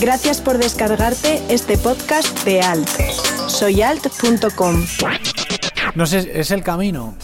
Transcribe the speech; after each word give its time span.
Gracias 0.00 0.42
por 0.42 0.58
descargarte 0.58 1.40
este 1.48 1.78
podcast 1.78 2.44
de 2.44 2.60
Alt. 2.60 2.86
Soyalt.com. 3.46 4.84
No 5.94 6.04
sé, 6.04 6.30
¿es 6.34 6.50
el 6.50 6.62
camino? 6.62 7.14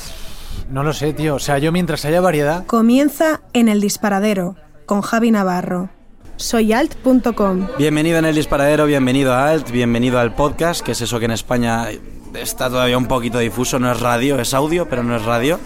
No 0.70 0.82
lo 0.82 0.94
sé, 0.94 1.12
tío. 1.12 1.34
O 1.34 1.38
sea, 1.38 1.58
yo 1.58 1.70
mientras 1.70 2.06
haya 2.06 2.22
variedad... 2.22 2.64
Comienza 2.64 3.42
en 3.52 3.68
el 3.68 3.82
disparadero 3.82 4.56
con 4.86 5.02
Javi 5.02 5.30
Navarro. 5.30 5.90
Soyalt.com. 6.36 7.68
Bienvenido 7.76 8.18
en 8.18 8.24
el 8.24 8.34
disparadero, 8.34 8.86
bienvenido 8.86 9.34
a 9.34 9.50
Alt, 9.50 9.70
bienvenido 9.70 10.18
al 10.18 10.34
podcast, 10.34 10.80
que 10.80 10.92
es 10.92 11.00
eso 11.02 11.18
que 11.18 11.26
en 11.26 11.32
España 11.32 11.88
está 12.34 12.70
todavía 12.70 12.96
un 12.96 13.06
poquito 13.06 13.38
difuso, 13.38 13.78
no 13.78 13.92
es 13.92 14.00
radio, 14.00 14.40
es 14.40 14.54
audio, 14.54 14.88
pero 14.88 15.02
no 15.02 15.14
es 15.14 15.24
radio. 15.24 15.60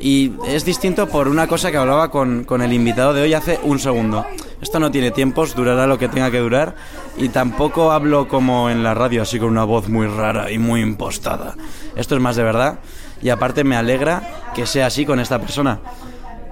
Y 0.00 0.32
es 0.46 0.64
distinto 0.64 1.06
por 1.08 1.28
una 1.28 1.46
cosa 1.46 1.70
que 1.70 1.76
hablaba 1.76 2.10
con, 2.10 2.44
con, 2.44 2.62
el 2.62 2.72
invitado 2.72 3.12
de 3.12 3.20
hoy 3.20 3.34
hace 3.34 3.60
un 3.62 3.78
segundo. 3.78 4.24
Esto 4.62 4.80
no 4.80 4.90
tiene 4.90 5.10
tiempos, 5.10 5.54
durará 5.54 5.86
lo 5.86 5.98
que 5.98 6.08
tenga 6.08 6.30
que 6.30 6.38
durar. 6.38 6.74
Y 7.18 7.28
tampoco 7.28 7.92
hablo 7.92 8.26
como 8.26 8.70
en 8.70 8.82
la 8.82 8.94
radio, 8.94 9.20
así 9.20 9.38
con 9.38 9.50
una 9.50 9.64
voz 9.64 9.90
muy 9.90 10.06
rara 10.06 10.50
y 10.50 10.58
muy 10.58 10.80
impostada. 10.80 11.54
Esto 11.96 12.14
es 12.14 12.20
más 12.22 12.36
de 12.36 12.42
verdad. 12.42 12.80
Y 13.20 13.28
aparte 13.28 13.62
me 13.62 13.76
alegra 13.76 14.22
que 14.54 14.64
sea 14.64 14.86
así 14.86 15.04
con 15.04 15.20
esta 15.20 15.38
persona. 15.38 15.80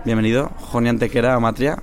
Bienvenido, 0.05 0.50
Joni 0.70 0.91
Antequera 0.91 1.34
a 1.34 1.41
Matria. 1.41 1.83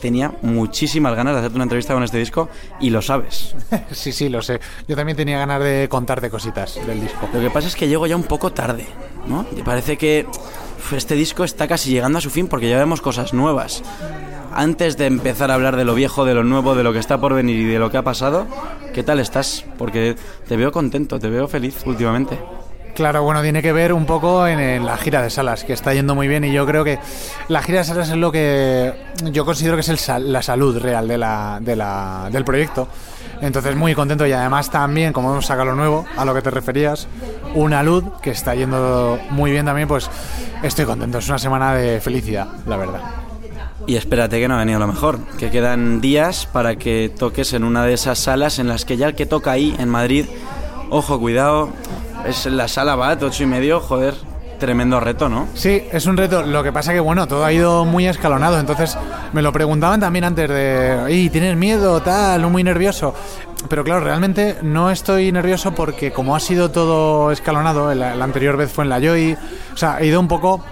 Tenía 0.00 0.34
muchísimas 0.42 1.16
ganas 1.16 1.34
de 1.34 1.40
hacerte 1.40 1.56
una 1.56 1.64
entrevista 1.64 1.94
con 1.94 2.04
este 2.04 2.18
disco 2.18 2.48
y 2.78 2.90
lo 2.90 3.02
sabes. 3.02 3.56
sí, 3.90 4.12
sí, 4.12 4.28
lo 4.28 4.40
sé. 4.40 4.60
Yo 4.86 4.94
también 4.94 5.16
tenía 5.16 5.38
ganas 5.38 5.60
de 5.62 5.88
contarte 5.88 6.30
cositas 6.30 6.78
del 6.86 7.00
disco. 7.00 7.28
Lo 7.32 7.40
que 7.40 7.50
pasa 7.50 7.66
es 7.66 7.74
que 7.74 7.88
llego 7.88 8.06
ya 8.06 8.14
un 8.14 8.24
poco 8.24 8.52
tarde, 8.52 8.86
¿no? 9.26 9.46
Y 9.56 9.62
parece 9.62 9.96
que 9.96 10.26
este 10.96 11.14
disco 11.14 11.44
está 11.44 11.66
casi 11.66 11.90
llegando 11.90 12.18
a 12.18 12.20
su 12.20 12.30
fin 12.30 12.48
porque 12.48 12.68
ya 12.68 12.78
vemos 12.78 13.00
cosas 13.00 13.32
nuevas. 13.32 13.82
Antes 14.54 14.96
de 14.96 15.06
empezar 15.06 15.50
a 15.50 15.54
hablar 15.54 15.76
de 15.76 15.84
lo 15.84 15.94
viejo, 15.94 16.24
de 16.24 16.34
lo 16.34 16.44
nuevo, 16.44 16.74
de 16.74 16.82
lo 16.82 16.92
que 16.92 16.98
está 16.98 17.18
por 17.18 17.34
venir 17.34 17.60
y 17.60 17.64
de 17.64 17.78
lo 17.78 17.90
que 17.90 17.98
ha 17.98 18.02
pasado, 18.02 18.46
¿qué 18.94 19.02
tal 19.02 19.20
estás? 19.20 19.64
Porque 19.76 20.16
te 20.48 20.56
veo 20.56 20.72
contento, 20.72 21.18
te 21.18 21.28
veo 21.28 21.46
feliz 21.46 21.82
últimamente. 21.84 22.38
Claro, 22.94 23.22
bueno, 23.22 23.42
tiene 23.42 23.60
que 23.60 23.74
ver 23.74 23.92
un 23.92 24.06
poco 24.06 24.46
en, 24.46 24.86
la 24.86 24.96
gira 24.96 25.20
de 25.20 25.28
salas, 25.28 25.64
que 25.64 25.74
está 25.74 25.92
yendo 25.92 26.14
muy 26.14 26.28
bien 26.28 26.44
y 26.44 26.52
yo 26.52 26.64
creo 26.64 26.82
que 26.82 26.98
la 27.48 27.60
gira 27.60 27.80
de 27.80 27.84
salas 27.84 28.08
es 28.08 28.16
lo 28.16 28.32
que 28.32 28.94
yo 29.24 29.44
considero 29.44 29.76
que 29.76 29.82
es 29.82 30.08
la 30.08 30.40
salud 30.40 30.78
real 30.78 31.06
del 31.06 32.44
proyecto. 32.44 32.88
Entonces 33.40 33.76
muy 33.76 33.94
contento 33.94 34.26
y 34.26 34.32
además 34.32 34.70
también, 34.70 35.12
como 35.12 35.32
hemos 35.32 35.46
sacado 35.46 35.66
lo 35.66 35.74
nuevo, 35.74 36.04
a 36.16 36.24
lo 36.24 36.34
que 36.34 36.42
te 36.42 36.50
referías, 36.50 37.06
una 37.54 37.82
luz 37.82 38.04
que 38.22 38.30
está 38.30 38.54
yendo 38.54 39.18
muy 39.30 39.50
bien 39.50 39.66
también, 39.66 39.88
pues 39.88 40.10
estoy 40.62 40.84
contento. 40.84 41.18
Es 41.18 41.28
una 41.28 41.38
semana 41.38 41.74
de 41.74 42.00
felicidad, 42.00 42.48
la 42.66 42.76
verdad. 42.76 43.00
Y 43.86 43.96
espérate 43.96 44.40
que 44.40 44.48
no 44.48 44.54
ha 44.54 44.58
venido 44.58 44.80
lo 44.80 44.88
mejor, 44.88 45.18
que 45.38 45.50
quedan 45.50 46.00
días 46.00 46.46
para 46.46 46.76
que 46.76 47.12
toques 47.16 47.52
en 47.52 47.62
una 47.62 47.84
de 47.84 47.94
esas 47.94 48.18
salas 48.18 48.58
en 48.58 48.66
las 48.66 48.84
que 48.84 48.96
ya 48.96 49.06
el 49.06 49.14
que 49.14 49.26
toca 49.26 49.52
ahí 49.52 49.76
en 49.78 49.88
Madrid, 49.88 50.26
ojo, 50.90 51.20
cuidado, 51.20 51.70
es 52.26 52.46
la 52.46 52.66
sala 52.66 52.96
BAT, 52.96 53.22
ocho 53.22 53.44
y 53.44 53.46
medio, 53.46 53.78
joder, 53.78 54.14
tremendo 54.58 55.00
reto, 55.00 55.28
¿no? 55.28 55.48
Sí, 55.54 55.82
es 55.92 56.06
un 56.06 56.16
reto. 56.16 56.42
Lo 56.42 56.62
que 56.62 56.72
pasa 56.72 56.92
que, 56.92 57.00
bueno, 57.00 57.26
todo 57.26 57.44
ha 57.44 57.52
ido 57.52 57.84
muy 57.84 58.06
escalonado. 58.06 58.58
Entonces, 58.58 58.96
me 59.32 59.42
lo 59.42 59.52
preguntaban 59.52 60.00
también 60.00 60.24
antes 60.24 60.48
de, 60.48 61.06
¿y 61.10 61.30
tienes 61.30 61.56
miedo, 61.56 62.00
tal, 62.02 62.48
muy 62.50 62.64
nervioso? 62.64 63.14
Pero 63.68 63.84
claro, 63.84 64.00
realmente 64.00 64.58
no 64.62 64.90
estoy 64.90 65.32
nervioso 65.32 65.74
porque 65.74 66.12
como 66.12 66.36
ha 66.36 66.40
sido 66.40 66.70
todo 66.70 67.30
escalonado, 67.30 67.94
la, 67.94 68.12
anterior 68.22 68.56
vez 68.56 68.72
fue 68.72 68.84
en 68.84 68.90
la 68.90 69.00
Joy, 69.00 69.36
o 69.72 69.76
sea, 69.76 69.98
he 70.00 70.06
ido 70.06 70.20
un 70.20 70.28
poco 70.28 70.64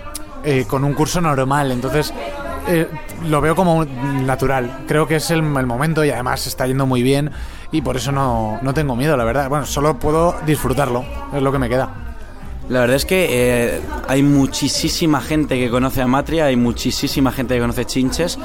eh, 0.44 0.64
con 0.68 0.84
un 0.84 0.94
curso 0.94 1.20
normal. 1.20 1.72
Entonces, 1.72 2.12
eh, 2.68 2.88
lo 3.26 3.40
veo 3.40 3.54
como 3.54 3.84
natural. 3.84 4.84
Creo 4.86 5.06
que 5.06 5.16
es 5.16 5.30
el, 5.30 5.38
el, 5.38 5.66
momento 5.66 6.04
y 6.04 6.10
además 6.10 6.46
está 6.46 6.66
yendo 6.66 6.86
muy 6.86 7.02
bien 7.02 7.30
y 7.72 7.82
por 7.82 7.96
eso 7.96 8.12
no, 8.12 8.58
no 8.62 8.72
tengo 8.74 8.96
miedo, 8.96 9.16
la 9.16 9.24
verdad. 9.24 9.48
Bueno, 9.48 9.66
solo 9.66 9.98
puedo 9.98 10.36
disfrutarlo, 10.46 11.04
es 11.34 11.42
lo 11.42 11.52
que 11.52 11.58
me 11.58 11.68
queda. 11.68 12.13
La 12.68 12.80
verdad 12.80 12.96
es 12.96 13.04
que 13.04 13.26
eh, 13.30 13.80
hay 14.08 14.22
muchísima 14.22 15.20
gente 15.20 15.58
que 15.58 15.68
conoce 15.68 16.00
a 16.00 16.06
Matria, 16.06 16.46
hay 16.46 16.56
muchísima 16.56 17.30
gente 17.30 17.54
que 17.54 17.60
conoce 17.60 17.84
Chinches 17.84 18.38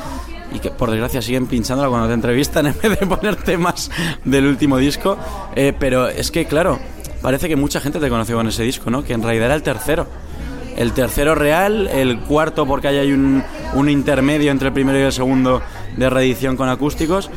y 0.54 0.60
que 0.60 0.72
por 0.72 0.92
desgracia 0.92 1.22
siguen 1.22 1.48
pinchándola 1.48 1.90
cuando 1.90 2.08
te 2.08 2.14
entrevistan 2.16 2.68
en 2.68 2.76
vez 2.82 3.00
de 3.00 3.08
poner 3.08 3.38
temas 3.38 3.90
del 4.26 4.46
último 4.46 4.78
disco. 4.78 5.18
Eh, 5.56 5.74
pero 5.78 6.10
es 6.10 6.32
que, 6.32 6.46
claro, 6.46 6.80
parece 7.22 7.48
que 7.48 7.56
mucha 7.56 7.80
gente 7.80 8.00
te 8.00 8.10
conoció 8.10 8.36
con 8.36 8.48
ese 8.48 8.64
disco, 8.64 8.90
¿no? 8.90 9.04
Que 9.04 9.14
en 9.14 9.24
realidad 9.24 9.46
era 9.46 9.56
el 9.56 9.64
tercero. 9.64 10.06
El 10.76 10.92
tercero 10.94 11.34
real, 11.34 11.88
el 11.88 12.20
cuarto 12.20 12.66
porque 12.66 12.88
hay 12.90 13.12
un, 13.12 13.44
un 13.74 13.90
intermedio 13.90 14.52
entre 14.52 14.68
el 14.68 14.74
primero 14.74 15.00
y 15.00 15.04
el 15.04 15.12
segundo 15.12 15.62
de 15.98 16.10
reedición 16.10 16.58
con 16.58 16.70
acústicos. 16.70 17.30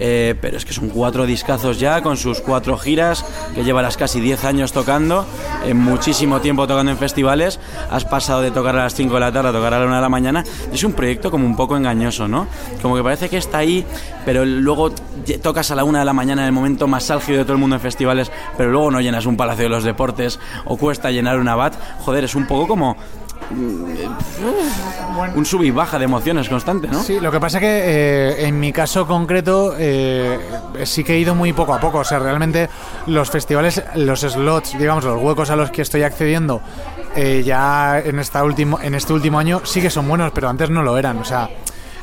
Eh, 0.00 0.36
pero 0.40 0.56
es 0.56 0.64
que 0.64 0.72
son 0.72 0.90
cuatro 0.90 1.26
discazos 1.26 1.80
ya, 1.80 2.00
con 2.02 2.16
sus 2.16 2.40
cuatro 2.40 2.78
giras, 2.78 3.24
que 3.54 3.64
lleva 3.64 3.82
las 3.82 3.96
casi 3.96 4.20
10 4.20 4.44
años 4.44 4.72
tocando, 4.72 5.26
en 5.64 5.76
muchísimo 5.76 6.40
tiempo 6.40 6.68
tocando 6.68 6.92
en 6.92 6.98
festivales, 6.98 7.58
has 7.90 8.04
pasado 8.04 8.40
de 8.40 8.52
tocar 8.52 8.76
a 8.76 8.84
las 8.84 8.94
5 8.94 9.12
de 9.12 9.20
la 9.20 9.32
tarde 9.32 9.48
a 9.48 9.52
tocar 9.52 9.74
a 9.74 9.80
la 9.80 9.86
1 9.86 9.96
de 9.96 10.00
la 10.00 10.08
mañana, 10.08 10.44
es 10.72 10.84
un 10.84 10.92
proyecto 10.92 11.32
como 11.32 11.46
un 11.46 11.56
poco 11.56 11.76
engañoso, 11.76 12.28
¿no? 12.28 12.46
Como 12.80 12.94
que 12.94 13.02
parece 13.02 13.28
que 13.28 13.38
está 13.38 13.58
ahí, 13.58 13.84
pero 14.24 14.44
luego 14.44 14.92
tocas 15.42 15.72
a 15.72 15.74
la 15.74 15.82
1 15.82 15.98
de 15.98 16.04
la 16.04 16.12
mañana 16.12 16.42
en 16.42 16.46
el 16.46 16.52
momento 16.52 16.86
más 16.86 17.10
álgido 17.10 17.38
de 17.38 17.44
todo 17.44 17.54
el 17.54 17.58
mundo 17.58 17.74
en 17.74 17.82
festivales, 17.82 18.30
pero 18.56 18.70
luego 18.70 18.92
no 18.92 19.00
llenas 19.00 19.26
un 19.26 19.36
Palacio 19.36 19.64
de 19.64 19.70
los 19.70 19.82
Deportes 19.82 20.38
o 20.64 20.76
cuesta 20.76 21.10
llenar 21.10 21.40
una 21.40 21.56
BAT, 21.56 21.74
joder, 22.04 22.22
es 22.22 22.36
un 22.36 22.46
poco 22.46 22.68
como 22.68 22.96
un 25.34 25.44
sub 25.44 25.62
y 25.62 25.70
baja 25.70 25.98
de 25.98 26.04
emociones 26.04 26.48
constante, 26.48 26.88
¿no? 26.88 27.02
Sí, 27.02 27.18
lo 27.20 27.30
que 27.30 27.40
pasa 27.40 27.58
que 27.60 27.66
eh, 27.66 28.46
en 28.46 28.60
mi 28.60 28.72
caso 28.72 29.06
concreto 29.06 29.74
eh, 29.78 30.38
sí 30.84 31.02
que 31.04 31.14
he 31.14 31.18
ido 31.18 31.34
muy 31.34 31.52
poco 31.52 31.74
a 31.74 31.80
poco. 31.80 31.98
O 31.98 32.04
sea, 32.04 32.18
realmente 32.18 32.68
los 33.06 33.30
festivales, 33.30 33.82
los 33.94 34.20
slots, 34.20 34.78
digamos, 34.78 35.04
los 35.04 35.20
huecos 35.22 35.50
a 35.50 35.56
los 35.56 35.70
que 35.70 35.82
estoy 35.82 36.02
accediendo 36.02 36.60
eh, 37.16 37.42
ya 37.44 38.00
en, 38.00 38.18
esta 38.18 38.44
último, 38.44 38.78
en 38.80 38.94
este 38.94 39.12
último 39.12 39.38
año 39.38 39.62
sí 39.64 39.80
que 39.80 39.90
son 39.90 40.08
buenos, 40.08 40.32
pero 40.32 40.48
antes 40.48 40.70
no 40.70 40.82
lo 40.82 40.98
eran. 40.98 41.18
O 41.18 41.24
sea, 41.24 41.48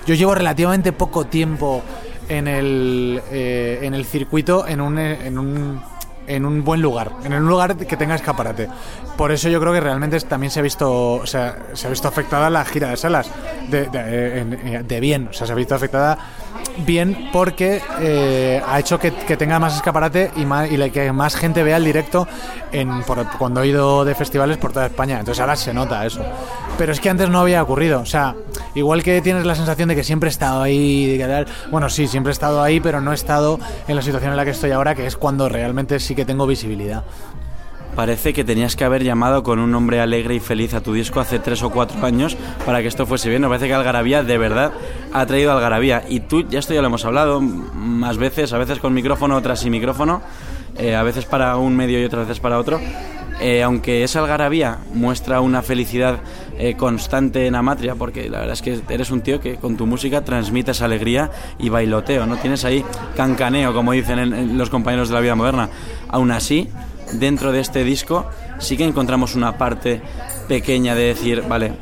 yo 0.06 0.16
llevo 0.16 0.34
relativamente 0.36 0.92
poco 0.92 1.26
tiempo 1.26 1.84
en 2.28 2.48
el, 2.48 3.22
en 3.32 3.94
el 3.94 4.06
circuito, 4.06 4.68
en 4.68 4.82
un 4.82 5.80
en 6.28 6.46
un 6.46 6.64
buen 6.64 6.82
lugar, 6.82 7.12
en 7.24 7.34
un 7.34 7.48
lugar 7.48 7.76
que 7.76 7.98
tenga 7.98 8.16
escaparate. 8.16 8.68
Por 9.18 9.32
eso 9.32 9.50
yo 9.50 9.60
creo 9.60 9.74
que 9.74 9.80
realmente 9.80 10.20
también 10.22 10.52
se 10.52 10.60
ha 10.60 10.64
visto, 10.64 11.14
o 11.14 11.26
sea, 11.26 11.58
se 11.74 11.88
ha 11.88 11.90
visto 11.90 12.08
afectada 12.08 12.50
la 12.50 12.66
gira 12.66 12.90
de 12.90 12.98
salas 12.98 13.30
de, 13.70 13.88
de, 13.88 14.84
de 14.84 15.00
bien, 15.00 15.30
o 15.30 15.34
sea, 15.34 15.48
se 15.48 15.54
ha 15.54 15.56
visto 15.56 15.76
afectada 15.76 16.18
bien 16.86 17.30
porque 17.32 17.82
eh, 18.00 18.62
ha 18.68 18.80
hecho 18.80 19.00
que, 19.00 19.12
tenga 19.12 19.60
más 19.60 19.76
escaparate 19.76 20.32
y, 20.36 20.46
más, 20.46 20.72
y 20.72 20.90
que 20.92 21.12
más 21.12 21.36
gente 21.36 21.64
vea 21.64 21.78
el 21.78 21.86
directo 21.86 22.28
en, 22.72 23.04
cuando 23.38 23.62
he 23.62 23.68
ido 23.68 24.06
de 24.06 24.16
festivales 24.16 24.58
por 24.58 24.74
toda 24.74 24.88
España. 24.88 25.20
Entonces 25.20 25.42
ahora 25.42 25.56
se 25.56 25.74
nota 25.74 26.06
eso. 26.06 26.22
Pero 26.78 26.92
es 26.92 27.00
que 27.00 27.10
antes 27.10 27.30
no 27.30 27.40
había 27.40 27.64
ocurrido. 27.64 28.02
O 28.02 28.06
sea, 28.06 28.36
igual 28.74 29.04
que 29.04 29.22
tienes 29.22 29.46
la 29.46 29.56
sensación 29.56 29.90
de 29.90 29.96
que 29.96 30.04
siempre 30.04 30.28
he 30.30 30.32
estado 30.32 30.62
ahí, 30.62 31.22
bueno, 31.72 31.90
sí, 31.90 32.08
siempre 32.08 32.32
he 32.32 32.34
estado 32.34 32.62
ahí, 32.62 32.80
pero 32.80 33.02
no 33.02 33.12
he 33.12 33.16
estado 33.16 33.60
en 33.88 33.96
la 33.96 34.02
situación 34.02 34.32
en 34.32 34.38
la 34.38 34.46
que 34.46 34.52
estoy 34.52 34.72
ahora, 34.72 34.96
que 34.96 35.06
es 35.06 35.18
cuando 35.18 35.50
realmente 35.50 36.00
sí 36.00 36.16
que 36.16 36.26
tengo 36.26 36.46
visibilidad. 36.46 37.04
Parece 37.96 38.34
que 38.34 38.44
tenías 38.44 38.76
que 38.76 38.84
haber 38.84 39.04
llamado 39.04 39.42
con 39.42 39.60
un 39.60 39.72
nombre 39.72 40.02
alegre 40.02 40.36
y 40.36 40.40
feliz 40.42 40.74
a 40.74 40.82
tu 40.82 40.94
disco 40.94 41.22
hace 41.22 41.40
tres 41.40 41.64
o 41.64 41.70
cuatro 41.70 42.06
años 42.06 42.36
para 42.66 42.82
que 42.82 42.90
esto 42.90 43.06
fuese 43.06 43.30
bien. 43.30 43.42
Me 43.42 43.48
parece 43.48 43.68
que 43.68 43.74
Algarabía 43.74 44.22
de 44.22 44.38
verdad 44.38 44.74
ha 45.14 45.26
traído 45.26 45.54
Algarabía. 45.54 46.04
Y 46.10 46.20
tú, 46.20 46.46
ya 46.48 46.60
esto 46.60 46.74
ya 46.74 46.82
lo 46.82 46.88
hemos 46.88 47.06
hablado 47.06 47.40
más 47.40 48.18
veces, 48.18 48.52
a 48.52 48.58
veces 48.58 48.80
con 48.80 48.94
micrófono, 48.94 49.38
otras 49.38 49.62
sin 49.62 49.72
micrófono, 49.72 50.22
eh, 50.78 50.94
a 50.94 51.04
veces 51.04 51.26
para 51.26 51.56
un 51.56 51.76
medio 51.76 52.02
y 52.02 52.04
otras 52.04 52.28
veces 52.28 52.42
para 52.42 52.60
otro. 52.60 52.82
Eh, 53.40 53.64
aunque 53.64 54.04
esa 54.04 54.20
algarabía 54.20 54.80
muestra 54.94 55.42
una 55.42 55.62
felicidad 55.62 56.20
eh, 56.58 56.76
constante 56.76 57.48
en 57.48 57.56
Amatria, 57.56 57.96
porque 57.96 58.30
la 58.30 58.40
verdad 58.40 58.54
es 58.54 58.62
que 58.62 58.82
eres 58.90 59.12
un 59.12 59.22
tío 59.22 59.42
que 59.42 59.56
con 59.56 59.76
tu 59.76 59.86
música 59.86 60.24
transmites 60.24 60.82
alegría 60.82 61.32
y 61.60 61.70
bailoteo, 61.70 62.26
¿no? 62.26 62.38
Tienes 62.38 62.64
ahí 62.64 62.84
cancaneo, 63.16 63.74
como 63.74 63.92
dicen 63.92 64.58
los 64.58 64.70
compañeros 64.70 65.10
de 65.10 65.16
la 65.16 65.22
vida 65.22 65.36
moderna. 65.36 65.70
Aún 66.08 66.32
así, 66.32 66.70
dentro 67.14 67.52
de 67.52 67.60
este 67.60 67.84
disco 67.84 68.30
sí 68.60 68.78
que 68.78 68.86
encontramos 68.86 69.36
una 69.36 69.58
parte 69.58 70.02
pequeña 70.48 70.96
de 70.96 71.04
decir, 71.04 71.44
vale, 71.48 71.74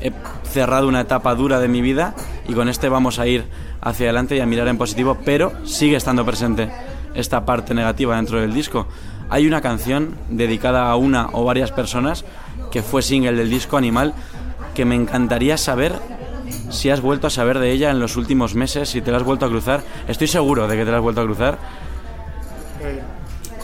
he 0.00 0.12
cerrado 0.50 0.88
una 0.88 1.02
etapa 1.02 1.34
dura 1.34 1.60
de 1.60 1.68
mi 1.68 1.80
vida 1.80 2.14
y 2.48 2.54
con 2.54 2.68
este 2.68 2.88
vamos 2.88 3.18
a 3.18 3.26
ir 3.26 3.44
hacia 3.80 4.06
adelante 4.06 4.36
y 4.36 4.40
a 4.40 4.46
mirar 4.46 4.68
en 4.68 4.78
positivo, 4.78 5.18
pero 5.24 5.52
sigue 5.64 5.96
estando 5.96 6.24
presente 6.24 6.70
esta 7.14 7.44
parte 7.44 7.74
negativa 7.74 8.16
dentro 8.16 8.40
del 8.40 8.52
disco. 8.52 8.86
Hay 9.28 9.46
una 9.46 9.60
canción 9.60 10.16
dedicada 10.28 10.90
a 10.90 10.96
una 10.96 11.28
o 11.32 11.44
varias 11.44 11.72
personas 11.72 12.24
que 12.70 12.82
fue 12.82 13.02
single 13.02 13.32
del 13.32 13.50
disco 13.50 13.76
Animal 13.76 14.14
que 14.74 14.84
me 14.84 14.94
encantaría 14.94 15.56
saber 15.56 15.94
si 16.70 16.90
has 16.90 17.00
vuelto 17.00 17.26
a 17.26 17.30
saber 17.30 17.58
de 17.58 17.72
ella 17.72 17.90
en 17.90 17.98
los 17.98 18.16
últimos 18.16 18.54
meses, 18.54 18.88
si 18.88 19.00
te 19.00 19.10
la 19.10 19.16
has 19.18 19.24
vuelto 19.24 19.46
a 19.46 19.48
cruzar. 19.48 19.82
Estoy 20.06 20.26
seguro 20.26 20.68
de 20.68 20.76
que 20.76 20.84
te 20.84 20.90
la 20.90 20.98
has 20.98 21.02
vuelto 21.02 21.20
a 21.20 21.24
cruzar. 21.24 21.58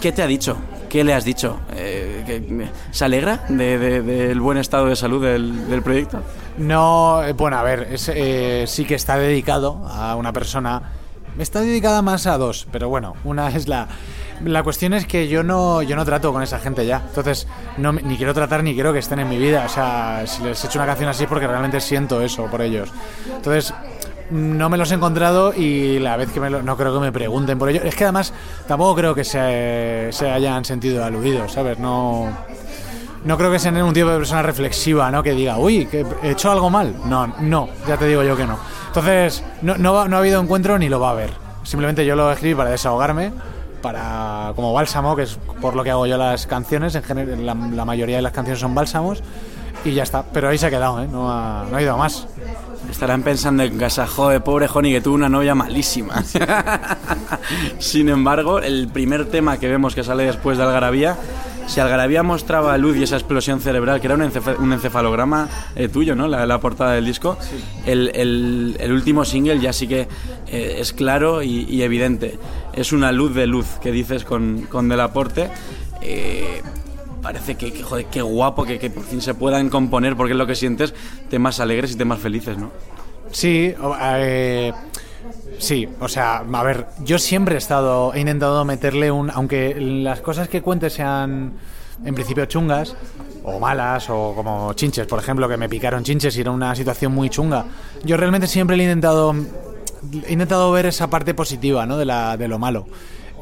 ¿Qué 0.00 0.12
te 0.12 0.22
ha 0.22 0.26
dicho? 0.26 0.56
¿Qué 0.92 1.04
le 1.04 1.14
has 1.14 1.24
dicho? 1.24 1.58
Eh, 1.74 2.70
¿Se 2.90 3.06
alegra 3.06 3.38
del 3.48 4.38
buen 4.42 4.58
estado 4.58 4.88
de 4.88 4.94
salud 4.94 5.24
del, 5.24 5.82
proyecto? 5.82 6.20
No, 6.58 7.24
eh, 7.24 7.32
bueno, 7.32 7.56
a 7.56 7.62
ver, 7.62 7.88
eh, 8.08 8.64
sí 8.68 8.84
que 8.84 8.96
está 8.96 9.16
dedicado 9.16 9.86
a 9.88 10.14
una 10.16 10.34
persona 10.34 10.82
está 11.38 11.62
dedicada 11.62 12.02
más 12.02 12.26
a 12.26 12.36
dos, 12.36 12.68
pero 12.70 12.90
bueno, 12.90 13.14
una 13.24 13.48
es 13.48 13.68
la 13.68 13.88
la 14.44 14.62
cuestión 14.62 14.92
es 14.92 15.06
que 15.06 15.28
yo 15.28 15.42
no 15.42 15.80
yo 15.80 15.96
no 15.96 16.04
trato 16.04 16.30
con 16.30 16.42
esa 16.42 16.58
gente 16.58 16.84
ya. 16.84 17.02
Entonces, 17.08 17.46
no 17.78 17.92
ni 17.92 18.18
quiero 18.18 18.34
tratar 18.34 18.62
ni 18.62 18.74
quiero 18.74 18.92
que 18.92 18.98
estén 18.98 19.20
en 19.20 19.30
mi 19.30 19.38
vida, 19.38 19.64
o 19.64 19.68
sea, 19.70 20.24
si 20.26 20.42
les 20.42 20.62
he 20.62 20.66
hecho 20.66 20.78
una 20.78 20.86
canción 20.86 21.08
así 21.08 21.22
es 21.22 21.28
porque 21.28 21.46
realmente 21.46 21.80
siento 21.80 22.20
eso 22.20 22.46
por 22.46 22.60
ellos. 22.60 22.90
Entonces, 23.34 23.72
no 24.32 24.68
me 24.70 24.76
los 24.76 24.90
he 24.90 24.94
encontrado 24.94 25.52
y 25.54 25.98
la 25.98 26.16
vez 26.16 26.30
que 26.32 26.40
me 26.40 26.50
lo, 26.50 26.62
no 26.62 26.76
creo 26.76 26.94
que 26.94 27.00
me 27.00 27.12
pregunten 27.12 27.58
por 27.58 27.68
ello. 27.68 27.82
Es 27.84 27.94
que 27.94 28.04
además 28.04 28.32
tampoco 28.66 28.96
creo 28.96 29.14
que 29.14 29.24
se, 29.24 30.08
se 30.10 30.30
hayan 30.30 30.64
sentido 30.64 31.04
aludidos, 31.04 31.52
¿sabes? 31.52 31.78
No 31.78 32.30
no 33.24 33.38
creo 33.38 33.52
que 33.52 33.58
sean 33.58 33.80
un 33.80 33.94
tipo 33.94 34.08
de 34.08 34.18
persona 34.18 34.42
reflexiva, 34.42 35.10
¿no? 35.10 35.22
Que 35.22 35.32
diga, 35.32 35.58
uy, 35.58 35.86
que 35.86 36.04
he 36.22 36.30
hecho 36.30 36.50
algo 36.50 36.70
mal. 36.70 36.94
No, 37.04 37.26
no, 37.26 37.68
ya 37.86 37.96
te 37.96 38.06
digo 38.06 38.22
yo 38.22 38.36
que 38.36 38.46
no. 38.46 38.58
Entonces, 38.88 39.44
no, 39.62 39.76
no, 39.76 40.08
no 40.08 40.16
ha 40.16 40.18
habido 40.18 40.40
encuentro 40.40 40.78
ni 40.78 40.88
lo 40.88 40.98
va 40.98 41.08
a 41.08 41.12
haber. 41.12 41.30
Simplemente 41.62 42.04
yo 42.04 42.16
lo 42.16 42.32
escribí 42.32 42.54
para 42.54 42.70
desahogarme, 42.70 43.32
para 43.80 44.52
como 44.56 44.72
bálsamo, 44.72 45.14
que 45.14 45.22
es 45.22 45.38
por 45.60 45.76
lo 45.76 45.84
que 45.84 45.90
hago 45.90 46.06
yo 46.06 46.16
las 46.16 46.46
canciones. 46.46 46.94
En 46.96 47.04
general, 47.04 47.46
la, 47.46 47.54
la 47.54 47.84
mayoría 47.84 48.16
de 48.16 48.22
las 48.22 48.32
canciones 48.32 48.60
son 48.60 48.74
bálsamos. 48.74 49.22
Y 49.84 49.92
ya 49.92 50.02
está. 50.04 50.22
Pero 50.32 50.48
ahí 50.48 50.58
se 50.58 50.66
ha 50.66 50.70
quedado, 50.70 51.02
¿eh? 51.02 51.08
No 51.10 51.30
ha, 51.30 51.64
no 51.70 51.76
ha 51.76 51.82
ido 51.82 51.94
a 51.94 51.96
más. 51.96 52.26
Estarán 52.90 53.22
pensando 53.22 53.62
en 53.62 53.78
casa, 53.78 54.06
joder, 54.06 54.42
pobre 54.42 54.68
Joni, 54.68 54.92
que 54.92 55.00
tuvo 55.00 55.14
una 55.14 55.28
novia 55.28 55.54
malísima. 55.54 56.22
Sin 57.78 58.08
embargo, 58.08 58.58
el 58.60 58.88
primer 58.88 59.26
tema 59.26 59.58
que 59.58 59.68
vemos 59.68 59.94
que 59.94 60.04
sale 60.04 60.24
después 60.24 60.58
de 60.58 60.64
Algarabía, 60.64 61.16
si 61.66 61.80
Algarabía 61.80 62.22
mostraba 62.22 62.76
luz 62.78 62.96
y 62.96 63.02
esa 63.04 63.16
explosión 63.16 63.60
cerebral, 63.60 64.00
que 64.00 64.06
era 64.08 64.16
un, 64.16 64.22
encef- 64.22 64.58
un 64.58 64.72
encefalograma 64.72 65.48
eh, 65.76 65.88
tuyo, 65.88 66.14
¿no? 66.14 66.28
La, 66.28 66.44
la 66.46 66.58
portada 66.60 66.92
del 66.92 67.04
disco, 67.06 67.38
el, 67.86 68.10
el- 68.14 68.76
el 68.78 68.92
último 68.92 69.24
single 69.24 69.58
ya 69.60 69.72
sí 69.72 69.86
que 69.86 70.08
eh, 70.48 70.76
es 70.78 70.92
claro 70.92 71.42
y, 71.42 71.64
y 71.68 71.82
evidente. 71.82 72.38
Es 72.72 72.92
una 72.92 73.10
luz 73.12 73.34
de 73.34 73.46
luz 73.46 73.66
que 73.80 73.90
dices 73.92 74.24
con, 74.24 74.62
con 74.62 74.88
Delaporte. 74.88 75.50
Eh, 76.02 76.62
parece 77.22 77.54
que, 77.54 77.72
que, 77.72 77.82
joder, 77.82 78.06
qué 78.06 78.20
guapo 78.20 78.64
que, 78.64 78.78
que 78.78 78.90
por 78.90 79.04
fin 79.04 79.22
se 79.22 79.34
puedan 79.34 79.68
componer, 79.70 80.16
porque 80.16 80.32
es 80.32 80.38
lo 80.38 80.46
que 80.46 80.56
sientes, 80.56 80.92
temas 81.30 81.60
alegres 81.60 81.92
y 81.92 81.96
temas 81.96 82.18
felices, 82.18 82.58
¿no? 82.58 82.70
Sí, 83.30 83.74
eh, 84.00 84.72
sí, 85.58 85.88
o 86.00 86.08
sea, 86.08 86.38
a 86.38 86.62
ver, 86.62 86.86
yo 87.04 87.18
siempre 87.18 87.54
he 87.54 87.58
estado, 87.58 88.12
he 88.12 88.20
intentado 88.20 88.64
meterle 88.64 89.10
un, 89.10 89.30
aunque 89.30 89.74
las 89.78 90.20
cosas 90.20 90.48
que 90.48 90.60
cuente 90.60 90.90
sean 90.90 91.54
en 92.04 92.14
principio 92.14 92.44
chungas 92.46 92.96
o 93.44 93.58
malas 93.58 94.10
o 94.10 94.34
como 94.34 94.72
chinches, 94.74 95.06
por 95.06 95.18
ejemplo, 95.18 95.48
que 95.48 95.56
me 95.56 95.68
picaron 95.68 96.04
chinches 96.04 96.36
y 96.36 96.40
era 96.40 96.50
una 96.50 96.74
situación 96.74 97.12
muy 97.12 97.30
chunga. 97.30 97.64
Yo 98.04 98.16
realmente 98.16 98.46
siempre 98.46 98.76
le 98.76 98.84
he 98.84 98.86
intentado, 98.86 99.34
he 100.26 100.32
intentado 100.32 100.70
ver 100.72 100.86
esa 100.86 101.08
parte 101.08 101.32
positiva, 101.32 101.86
¿no? 101.86 101.96
De 101.96 102.04
la, 102.04 102.36
de 102.36 102.48
lo 102.48 102.58
malo. 102.58 102.86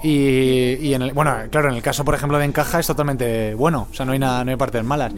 Y, 0.02 0.76
y 0.80 0.94
en 0.94 1.02
el, 1.02 1.12
bueno, 1.12 1.34
claro, 1.50 1.68
en 1.68 1.74
el 1.76 1.82
caso, 1.82 2.04
por 2.04 2.14
ejemplo, 2.14 2.38
de 2.38 2.46
Encaja 2.46 2.80
es 2.80 2.86
totalmente 2.86 3.54
bueno, 3.54 3.86
o 3.90 3.94
sea, 3.94 4.06
no 4.06 4.12
hay 4.12 4.18
nada, 4.18 4.44
no 4.44 4.50
hay 4.50 4.56
partes 4.56 4.82
malas. 4.82 5.12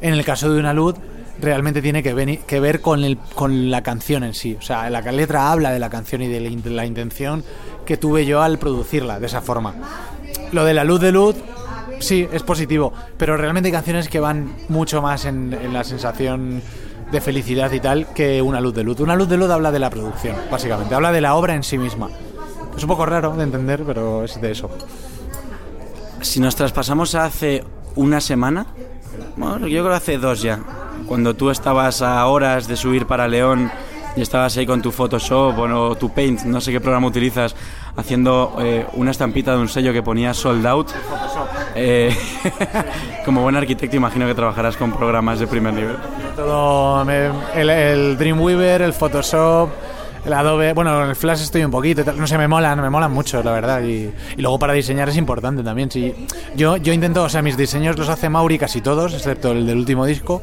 En 0.00 0.14
el 0.14 0.24
caso 0.24 0.50
de 0.52 0.58
Una 0.58 0.72
Luz, 0.72 0.94
realmente 1.40 1.82
tiene 1.82 2.02
que, 2.02 2.14
venir, 2.14 2.40
que 2.40 2.58
ver 2.60 2.80
con, 2.80 3.04
el, 3.04 3.18
con 3.34 3.70
la 3.70 3.82
canción 3.82 4.24
en 4.24 4.32
sí. 4.32 4.56
O 4.58 4.62
sea, 4.62 4.88
la 4.88 5.00
letra 5.02 5.52
habla 5.52 5.70
de 5.70 5.78
la 5.78 5.90
canción 5.90 6.22
y 6.22 6.28
de 6.28 6.40
la, 6.40 6.48
in- 6.48 6.76
la 6.76 6.86
intención 6.86 7.44
que 7.84 7.96
tuve 7.96 8.24
yo 8.24 8.40
al 8.42 8.58
producirla 8.58 9.20
de 9.20 9.26
esa 9.26 9.42
forma. 9.42 9.74
Lo 10.52 10.64
de 10.64 10.72
la 10.74 10.84
luz 10.84 11.00
de 11.00 11.12
luz, 11.12 11.36
sí, 11.98 12.26
es 12.32 12.42
positivo, 12.42 12.92
pero 13.18 13.36
realmente 13.36 13.68
hay 13.68 13.72
canciones 13.72 14.08
que 14.08 14.18
van 14.20 14.54
mucho 14.68 15.02
más 15.02 15.24
en, 15.26 15.52
en 15.52 15.72
la 15.74 15.84
sensación 15.84 16.62
de 17.10 17.20
felicidad 17.20 17.70
y 17.72 17.80
tal 17.80 18.06
que 18.14 18.40
una 18.40 18.60
luz 18.60 18.74
de 18.74 18.82
luz. 18.82 18.98
Una 19.00 19.14
luz 19.14 19.28
de 19.28 19.36
luz 19.36 19.50
habla 19.50 19.70
de 19.70 19.78
la 19.78 19.90
producción, 19.90 20.36
básicamente, 20.50 20.94
habla 20.94 21.12
de 21.12 21.20
la 21.20 21.34
obra 21.34 21.54
en 21.54 21.62
sí 21.62 21.76
misma. 21.76 22.08
Es 22.76 22.82
un 22.82 22.88
poco 22.88 23.04
raro 23.06 23.32
de 23.36 23.42
entender, 23.44 23.82
pero 23.86 24.24
es 24.24 24.40
de 24.40 24.50
eso. 24.52 24.70
Si 26.20 26.40
nos 26.40 26.54
traspasamos 26.56 27.14
a 27.14 27.24
hace 27.24 27.64
una 27.96 28.20
semana, 28.20 28.66
bueno, 29.36 29.66
yo 29.66 29.82
creo 29.82 29.94
hace 29.94 30.18
dos 30.18 30.40
ya, 30.42 30.60
cuando 31.06 31.34
tú 31.34 31.50
estabas 31.50 32.00
a 32.02 32.24
horas 32.26 32.66
de 32.68 32.76
subir 32.76 33.06
para 33.06 33.28
León 33.28 33.70
y 34.16 34.20
estabas 34.22 34.56
ahí 34.56 34.66
con 34.66 34.80
tu 34.82 34.92
Photoshop 34.92 35.58
o 35.58 35.66
no, 35.68 35.94
tu 35.96 36.10
Paint, 36.10 36.42
no 36.42 36.60
sé 36.60 36.70
qué 36.70 36.80
programa 36.80 37.06
utilizas, 37.08 37.54
haciendo 37.96 38.56
eh, 38.60 38.86
una 38.94 39.10
estampita 39.10 39.52
de 39.52 39.58
un 39.58 39.68
sello 39.68 39.92
que 39.92 40.02
ponía 40.02 40.32
Sold 40.32 40.66
Out. 40.66 40.90
Eh, 41.74 42.14
como 43.24 43.42
buen 43.42 43.56
arquitecto 43.56 43.96
imagino 43.96 44.26
que 44.26 44.34
trabajarás 44.34 44.76
con 44.76 44.92
programas 44.92 45.40
de 45.40 45.46
primer 45.46 45.72
nivel. 45.74 45.96
Todo 46.36 47.04
me- 47.04 47.30
el, 47.54 47.70
el 47.70 48.18
Dreamweaver, 48.18 48.82
el 48.82 48.92
Photoshop, 48.92 49.70
el 50.24 50.32
Adobe, 50.32 50.72
bueno, 50.72 51.04
el 51.04 51.16
Flash 51.16 51.42
estoy 51.42 51.64
un 51.64 51.70
poquito, 51.70 52.04
no 52.12 52.26
sé, 52.26 52.38
me 52.38 52.48
molan, 52.48 52.80
me 52.80 52.90
molan 52.90 53.12
mucho, 53.12 53.42
la 53.42 53.52
verdad. 53.52 53.82
Y, 53.82 54.10
y 54.36 54.40
luego 54.40 54.58
para 54.58 54.72
diseñar 54.72 55.08
es 55.08 55.16
importante 55.16 55.62
también. 55.62 55.90
Sí. 55.90 56.14
Yo, 56.54 56.76
yo 56.76 56.92
intento, 56.92 57.24
o 57.24 57.28
sea, 57.28 57.42
mis 57.42 57.56
diseños 57.56 57.98
los 57.98 58.08
hace 58.08 58.28
Mauri 58.28 58.58
casi 58.58 58.80
todos, 58.80 59.14
excepto 59.14 59.52
el 59.52 59.66
del 59.66 59.78
último 59.78 60.06
disco. 60.06 60.42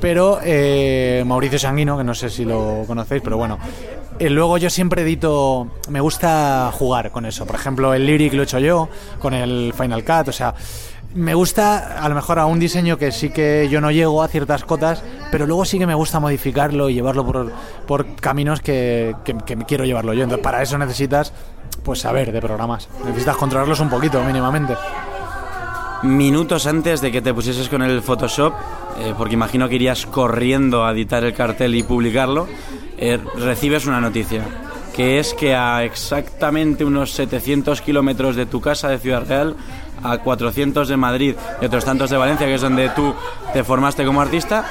Pero 0.00 0.38
eh, 0.44 1.22
Mauricio 1.24 1.58
Sanguino, 1.58 1.96
que 1.96 2.04
no 2.04 2.14
sé 2.14 2.28
si 2.28 2.44
lo 2.44 2.84
conocéis, 2.86 3.22
pero 3.22 3.38
bueno. 3.38 3.58
Eh, 4.18 4.28
luego 4.28 4.58
yo 4.58 4.68
siempre 4.68 5.02
edito, 5.02 5.68
me 5.88 6.00
gusta 6.00 6.70
jugar 6.72 7.10
con 7.10 7.24
eso. 7.26 7.46
Por 7.46 7.56
ejemplo, 7.56 7.94
el 7.94 8.04
lyric 8.06 8.34
lo 8.34 8.42
he 8.42 8.44
hecho 8.44 8.58
yo, 8.58 8.88
con 9.18 9.32
el 9.34 9.72
Final 9.76 10.04
Cut, 10.04 10.28
o 10.28 10.32
sea, 10.32 10.54
me 11.14 11.34
gusta 11.34 12.02
a 12.02 12.08
lo 12.08 12.14
mejor 12.14 12.38
a 12.38 12.46
un 12.46 12.58
diseño 12.58 12.98
que 12.98 13.12
sí 13.12 13.30
que 13.30 13.68
yo 13.70 13.80
no 13.80 13.90
llego 13.90 14.22
a 14.22 14.28
ciertas 14.28 14.64
cotas, 14.64 15.02
pero 15.30 15.46
luego 15.46 15.64
sí 15.64 15.78
que 15.78 15.86
me 15.86 15.94
gusta 15.94 16.20
modificarlo 16.20 16.88
y 16.88 16.94
llevarlo 16.94 17.24
por, 17.24 17.52
por 17.86 18.16
caminos 18.16 18.60
que, 18.60 19.14
que, 19.24 19.56
quiero 19.66 19.84
llevarlo 19.84 20.12
yo. 20.12 20.24
Entonces, 20.24 20.42
para 20.42 20.62
eso 20.62 20.76
necesitas 20.76 21.32
pues 21.84 22.00
saber 22.00 22.32
de 22.32 22.40
programas. 22.40 22.88
Necesitas 23.04 23.36
controlarlos 23.36 23.80
un 23.80 23.90
poquito, 23.90 24.22
mínimamente. 24.24 24.74
Minutos 26.02 26.66
antes 26.66 27.00
de 27.00 27.12
que 27.12 27.22
te 27.22 27.32
pusieses 27.32 27.68
con 27.68 27.82
el 27.82 28.02
Photoshop, 28.02 28.52
eh, 28.98 29.14
porque 29.16 29.34
imagino 29.34 29.68
que 29.68 29.76
irías 29.76 30.06
corriendo 30.06 30.84
a 30.84 30.92
editar 30.92 31.24
el 31.24 31.32
cartel 31.32 31.74
y 31.74 31.82
publicarlo, 31.82 32.46
eh, 32.98 33.18
recibes 33.36 33.86
una 33.86 34.00
noticia, 34.00 34.42
que 34.94 35.18
es 35.18 35.32
que 35.32 35.54
a 35.54 35.82
exactamente 35.82 36.84
unos 36.84 37.12
700 37.12 37.80
kilómetros 37.80 38.36
de 38.36 38.46
tu 38.46 38.60
casa 38.60 38.88
de 38.88 38.98
Ciudad 38.98 39.26
Real, 39.26 39.56
a 40.04 40.18
400 40.18 40.86
de 40.86 40.96
Madrid 40.96 41.34
y 41.60 41.64
otros 41.64 41.84
tantos 41.84 42.10
de 42.10 42.16
Valencia, 42.16 42.46
que 42.46 42.54
es 42.54 42.60
donde 42.60 42.90
tú 42.90 43.14
te 43.52 43.64
formaste 43.64 44.04
como 44.04 44.20
artista, 44.20 44.64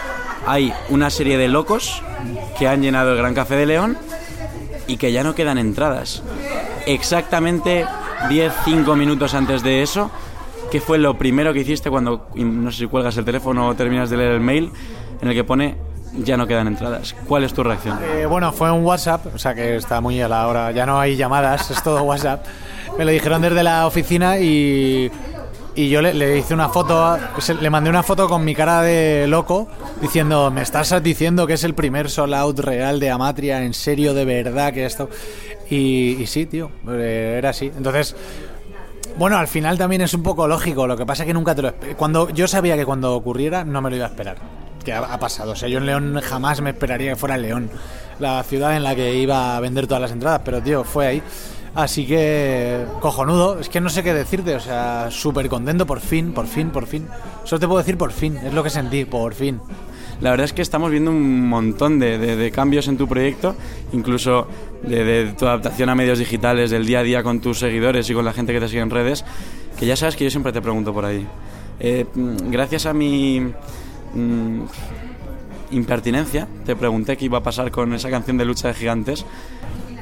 hay 0.47 0.73
una 0.89 1.09
serie 1.09 1.37
de 1.37 1.47
locos 1.47 2.01
que 2.57 2.67
han 2.67 2.81
llenado 2.81 3.11
el 3.11 3.17
Gran 3.17 3.33
Café 3.33 3.55
de 3.55 3.65
León 3.65 3.97
y 4.87 4.97
que 4.97 5.11
ya 5.11 5.23
no 5.23 5.35
quedan 5.35 5.57
entradas. 5.57 6.21
Exactamente 6.85 7.85
10-5 8.29 8.95
minutos 8.95 9.33
antes 9.33 9.63
de 9.63 9.81
eso, 9.81 10.11
¿qué 10.71 10.79
fue 10.79 10.97
lo 10.97 11.17
primero 11.17 11.51
que 11.51 11.61
hiciste 11.61 11.89
cuando, 11.89 12.27
no 12.35 12.71
sé 12.71 12.79
si 12.79 12.87
cuelgas 12.87 13.17
el 13.17 13.25
teléfono 13.25 13.67
o 13.67 13.75
terminas 13.75 14.09
de 14.09 14.17
leer 14.17 14.31
el 14.33 14.41
mail, 14.41 14.71
en 15.21 15.27
el 15.27 15.33
que 15.33 15.43
pone 15.43 15.77
ya 16.13 16.37
no 16.37 16.45
quedan 16.45 16.67
entradas? 16.67 17.15
¿Cuál 17.27 17.43
es 17.43 17.53
tu 17.53 17.63
reacción? 17.63 17.97
Eh, 18.03 18.25
bueno, 18.25 18.51
fue 18.51 18.71
un 18.71 18.85
WhatsApp, 18.85 19.33
o 19.33 19.37
sea 19.37 19.55
que 19.55 19.77
está 19.77 19.99
muy 19.99 20.21
a 20.21 20.27
la 20.27 20.47
hora, 20.47 20.71
ya 20.71 20.85
no 20.85 20.99
hay 20.99 21.15
llamadas, 21.15 21.71
es 21.71 21.81
todo 21.81 22.03
WhatsApp. 22.03 22.45
Me 22.97 23.05
lo 23.05 23.11
dijeron 23.11 23.41
desde 23.41 23.63
la 23.63 23.87
oficina 23.87 24.37
y, 24.39 25.11
y 25.75 25.89
yo 25.89 26.01
le, 26.01 26.13
le 26.13 26.37
hice 26.37 26.53
una 26.53 26.69
foto, 26.69 27.17
le 27.59 27.69
mandé 27.69 27.89
una 27.89 28.03
foto 28.03 28.27
con 28.27 28.45
mi 28.45 28.53
cara 28.53 28.81
de 28.81 29.25
loco 29.27 29.67
diciendo, 30.01 30.51
me 30.51 30.61
estás 30.61 31.01
diciendo 31.01 31.47
que 31.47 31.53
es 31.53 31.63
el 31.63 31.73
primer 31.73 32.09
sold 32.09 32.33
out 32.35 32.59
real 32.59 32.99
de 32.99 33.09
Amatria, 33.09 33.63
en 33.63 33.73
serio, 33.73 34.13
de 34.13 34.25
verdad 34.25 34.73
que 34.73 34.85
esto... 34.85 35.09
Y, 35.69 36.21
y 36.21 36.27
sí, 36.27 36.45
tío, 36.45 36.69
eh, 36.89 37.35
era 37.37 37.49
así. 37.49 37.71
Entonces, 37.75 38.15
bueno, 39.17 39.37
al 39.37 39.47
final 39.47 39.77
también 39.77 40.01
es 40.01 40.13
un 40.13 40.21
poco 40.21 40.47
lógico. 40.47 40.85
Lo 40.85 40.97
que 40.97 41.05
pasa 41.05 41.23
es 41.23 41.27
que 41.27 41.33
nunca 41.33 41.55
te 41.55 41.61
lo 41.63 41.73
cuando 41.97 42.29
Yo 42.29 42.47
sabía 42.47 42.75
que 42.75 42.85
cuando 42.85 43.15
ocurriera 43.15 43.63
no 43.63 43.81
me 43.81 43.89
lo 43.89 43.95
iba 43.95 44.05
a 44.05 44.09
esperar. 44.09 44.37
Que 44.83 44.93
ha, 44.93 44.99
ha 44.99 45.19
pasado. 45.19 45.53
O 45.53 45.55
sea, 45.55 45.69
yo 45.69 45.79
en 45.79 45.85
León 45.85 46.19
jamás 46.21 46.61
me 46.61 46.71
esperaría 46.71 47.11
que 47.11 47.15
fuera 47.15 47.37
León, 47.37 47.71
la 48.19 48.43
ciudad 48.43 48.75
en 48.75 48.83
la 48.83 48.93
que 48.93 49.15
iba 49.15 49.55
a 49.55 49.59
vender 49.61 49.87
todas 49.87 50.01
las 50.01 50.11
entradas. 50.11 50.41
Pero, 50.43 50.61
tío, 50.61 50.83
fue 50.83 51.07
ahí. 51.07 51.23
Así 51.75 52.05
que, 52.05 52.85
cojonudo. 52.99 53.59
Es 53.59 53.69
que 53.69 53.81
no 53.81 53.89
sé 53.89 54.03
qué 54.03 54.13
decirte. 54.13 54.55
O 54.55 54.59
sea, 54.59 55.09
súper 55.09 55.49
contento 55.49 55.85
por 55.85 55.99
fin, 55.99 56.31
por 56.33 56.47
fin, 56.47 56.69
por 56.69 56.85
fin. 56.85 57.07
Solo 57.45 57.59
te 57.59 57.67
puedo 57.67 57.79
decir 57.79 57.97
por 57.97 58.11
fin. 58.11 58.37
Es 58.37 58.53
lo 58.53 58.63
que 58.63 58.69
sentí, 58.69 59.05
por 59.05 59.33
fin. 59.33 59.59
La 60.21 60.29
verdad 60.29 60.45
es 60.45 60.53
que 60.53 60.61
estamos 60.61 60.91
viendo 60.91 61.11
un 61.11 61.49
montón 61.49 61.99
de, 61.99 62.17
de- 62.17 62.51
cambios 62.51 62.87
en 62.87 62.97
tu 62.97 63.07
proyecto, 63.07 63.55
incluso 63.91 64.47
de, 64.83 65.33
tu 65.37 65.45
adaptación 65.47 65.89
a 65.89 65.95
medios 65.95 66.19
digitales, 66.19 66.69
del 66.69 66.85
día 66.85 66.99
a 66.99 67.03
día 67.03 67.23
con 67.23 67.41
tus 67.41 67.59
seguidores 67.59 68.09
y 68.09 68.13
con 68.13 68.23
la 68.23 68.31
gente 68.31 68.53
que 68.53 68.59
te 68.59 68.67
sigue 68.69 68.81
en 68.81 68.89
redes, 68.91 69.25
que 69.77 69.85
ya 69.85 69.95
sabes 69.97 70.15
que 70.15 70.23
yo 70.23 70.29
siempre 70.29 70.53
te 70.53 70.61
pregunto 70.61 70.93
por 70.93 71.03
ahí. 71.03 71.27
Eh, 71.79 72.05
gracias 72.15 72.85
a 72.85 72.93
mi 72.93 73.41
mm, 74.13 74.61
impertinencia, 75.71 76.47
te 76.65 76.75
pregunté 76.75 77.17
qué 77.17 77.25
iba 77.25 77.39
a 77.39 77.43
pasar 77.43 77.71
con 77.71 77.93
esa 77.93 78.09
canción 78.09 78.37
de 78.37 78.45
lucha 78.45 78.67
de 78.69 78.75
gigantes 78.75 79.25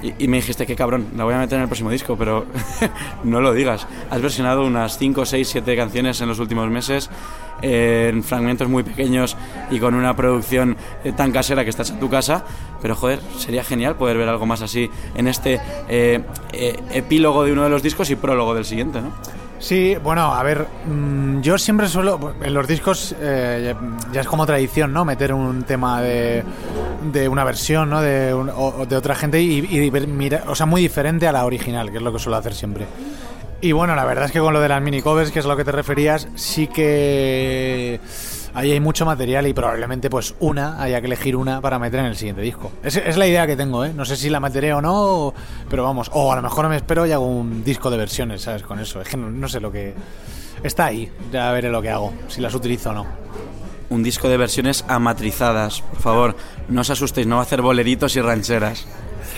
Y, 0.01 0.27
me 0.27 0.38
dijiste, 0.38 0.65
qué 0.65 0.75
cabrón, 0.75 1.08
la 1.15 1.25
voy 1.25 1.36
a 1.36 1.38
meter 1.38 1.58
en 1.58 1.63
el 1.63 1.67
próximo 1.67 1.91
disco, 1.91 2.15
pero 2.17 2.46
no 3.24 3.39
lo 3.39 3.53
digas. 3.53 3.86
Has 4.10 4.22
versionado 4.22 4.65
unas 4.65 4.98
5, 4.98 5.25
6, 5.25 5.48
7 5.48 5.75
canciones 5.75 6.20
en 6.22 6.27
los 6.27 6.39
últimos 6.39 6.70
meses, 6.70 7.10
en 7.62 8.24
fragmentos 8.24 8.67
muy 8.67 8.84
pequeños 8.84 9.38
y 9.70 9.79
con 9.79 9.93
una 9.93 10.15
producción 10.15 10.77
eh, 11.03 11.12
tan 11.12 11.31
casera 11.31 11.63
que 11.63 11.70
estás 11.70 11.91
en 11.91 12.00
tu 12.00 12.10
casa, 12.10 12.43
pero 12.81 12.96
joder, 12.96 13.20
sería 13.38 13.63
genial 13.63 13.96
poder 13.96 14.17
ver 14.17 14.29
algo 14.29 14.46
más 14.46 14.62
así 14.62 14.89
en 15.15 15.27
este 15.27 15.60
eh, 15.88 16.22
eh, 16.53 16.79
epílogo 16.93 17.43
de 17.43 17.51
uno 17.51 17.63
de 17.63 17.70
los 17.70 17.84
discos 17.84 18.10
y 18.10 18.15
prólogo 18.15 18.55
del 18.55 18.65
siguiente, 18.65 19.01
¿no? 19.01 19.12
Sí, 19.60 19.96
bueno, 20.03 20.34
a 20.34 20.41
ver, 20.41 20.65
mm, 20.88 21.41
yo 21.41 21.60
siempre 21.60 21.88
suelo, 21.88 22.34
en 22.41 22.51
los 22.51 22.67
discos 22.67 23.15
ya 23.22 24.22
es 24.22 24.27
como 24.27 24.48
tradición, 24.48 24.91
¿no? 24.91 25.05
Meter 25.05 25.34
un 25.34 25.62
tema 25.63 26.01
de, 26.01 26.43
de 27.01 27.27
una 27.27 27.43
versión, 27.43 27.89
¿no? 27.89 28.01
De, 28.01 28.34
de 28.88 28.96
otra 28.96 29.15
gente 29.15 29.41
y, 29.41 29.91
mira, 30.08 30.43
o 30.48 30.55
sea, 30.55 30.65
muy 30.65 30.81
diferente 30.81 31.27
a 31.27 31.31
la 31.31 31.46
original, 31.46 31.91
que 31.91 31.98
es 31.98 32.03
lo 32.03 32.13
que 32.13 32.20
suelo 32.20 32.38
hacer 32.38 32.53
siempre. 32.53 32.86
Y 33.62 33.74
bueno, 33.74 33.96
la 33.96 34.05
verdad 34.05 34.25
es 34.25 34.31
que 34.31 34.39
con 34.39 34.53
lo 34.53 34.60
de 34.60 34.70
las 34.70 34.81
mini 34.81 35.01
covers, 35.01 35.31
que 35.31 35.39
es 35.39 35.46
lo 35.46 35.55
que 35.55 35.63
te 35.63 35.72
referías, 35.72 36.27
sí 36.36 36.67
que 36.67 38.00
ahí 38.55 38.72
hay 38.72 38.79
mucho 38.79 39.05
material 39.05 39.46
y 39.48 39.53
probablemente 39.53 40.10
pues 40.10 40.34
una, 40.39 40.81
haya 40.81 41.00
que 41.00 41.08
elegir 41.08 41.36
una 41.36 41.62
para 41.62 41.77
meter 41.77 42.00
en 42.00 42.08
el 42.08 42.15
siguiente 42.15 42.41
disco. 42.41 42.72
Es, 42.84 43.17
la 43.17 43.27
idea 43.27 43.46
que 43.46 43.55
tengo, 43.55 43.86
¿eh? 43.86 43.93
No 43.96 44.03
sé 44.03 44.15
si 44.15 44.29
la 44.31 44.39
meteré 44.39 44.74
o 44.74 44.81
no, 44.81 45.34
pero 45.70 45.84
vamos, 45.84 46.10
o 46.13 46.31
a 46.31 46.36
lo 46.36 46.41
mejor 46.41 46.67
me 46.70 46.75
espero 46.75 47.05
y 47.05 47.12
hago 47.12 47.27
un 47.27 47.63
disco 47.63 47.91
de 47.91 47.98
versiones, 47.98 48.41
¿sabes? 48.41 48.63
Con 48.63 48.79
eso, 48.79 49.00
es 49.00 49.08
que 49.08 49.17
no, 49.17 49.48
sé 49.48 49.60
lo 49.60 49.72
que... 49.72 49.93
Está 50.63 50.86
ahí, 50.86 51.12
ya 51.31 51.51
veré 51.51 51.70
lo 51.70 51.81
que 51.81 51.89
hago, 51.89 52.13
si 52.27 52.41
las 52.41 52.53
utilizo 52.53 52.91
o 52.91 52.93
no 52.93 53.05
un 53.91 54.01
disco 54.03 54.29
de 54.29 54.38
versiones 54.38 54.83
amatrizadas. 54.88 55.81
Por 55.81 56.00
favor, 56.00 56.36
no 56.69 56.81
os 56.81 56.89
asustéis, 56.89 57.27
no 57.27 57.36
va 57.36 57.41
a 57.41 57.45
hacer 57.45 57.62
boleritos 57.62 58.15
y 58.15 58.21
rancheras. 58.21 58.88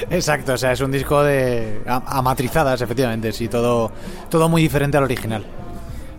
Exacto, 0.10 0.54
o 0.54 0.58
sea, 0.58 0.72
es 0.72 0.80
un 0.82 0.92
disco 0.92 1.24
de 1.24 1.82
amatrizadas, 1.86 2.82
efectivamente, 2.82 3.32
sí, 3.32 3.48
todo, 3.48 3.92
todo 4.30 4.48
muy 4.50 4.62
diferente 4.62 4.98
al 4.98 5.04
original. 5.04 5.44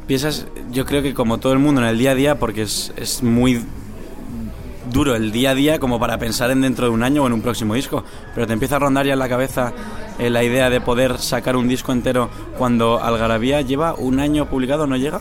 Piensas, 0.06 0.46
yo 0.70 0.84
creo 0.84 1.02
que 1.02 1.14
como 1.14 1.38
todo 1.38 1.52
el 1.52 1.60
mundo 1.60 1.80
en 1.80 1.86
el 1.86 1.96
día 1.96 2.10
a 2.10 2.14
día, 2.14 2.38
porque 2.38 2.62
es, 2.62 2.92
es 2.96 3.22
muy 3.22 3.64
duro 4.92 5.14
el 5.14 5.32
día 5.32 5.50
a 5.50 5.54
día 5.54 5.78
como 5.78 5.98
para 5.98 6.18
pensar 6.18 6.50
en 6.50 6.60
dentro 6.60 6.86
de 6.86 6.92
un 6.92 7.02
año 7.02 7.22
o 7.22 7.26
en 7.26 7.32
un 7.32 7.40
próximo 7.40 7.74
disco, 7.74 8.04
pero 8.34 8.46
te 8.46 8.52
empieza 8.52 8.76
a 8.76 8.80
rondar 8.80 9.06
ya 9.06 9.14
en 9.14 9.18
la 9.18 9.28
cabeza 9.28 9.72
eh, 10.18 10.28
la 10.28 10.42
idea 10.42 10.70
de 10.70 10.80
poder 10.80 11.18
sacar 11.18 11.56
un 11.56 11.68
disco 11.68 11.92
entero 11.92 12.30
cuando 12.58 13.02
Algarabía 13.02 13.60
lleva 13.62 13.94
un 13.94 14.20
año 14.20 14.46
publicado, 14.46 14.86
¿no 14.86 14.96
llega? 14.96 15.20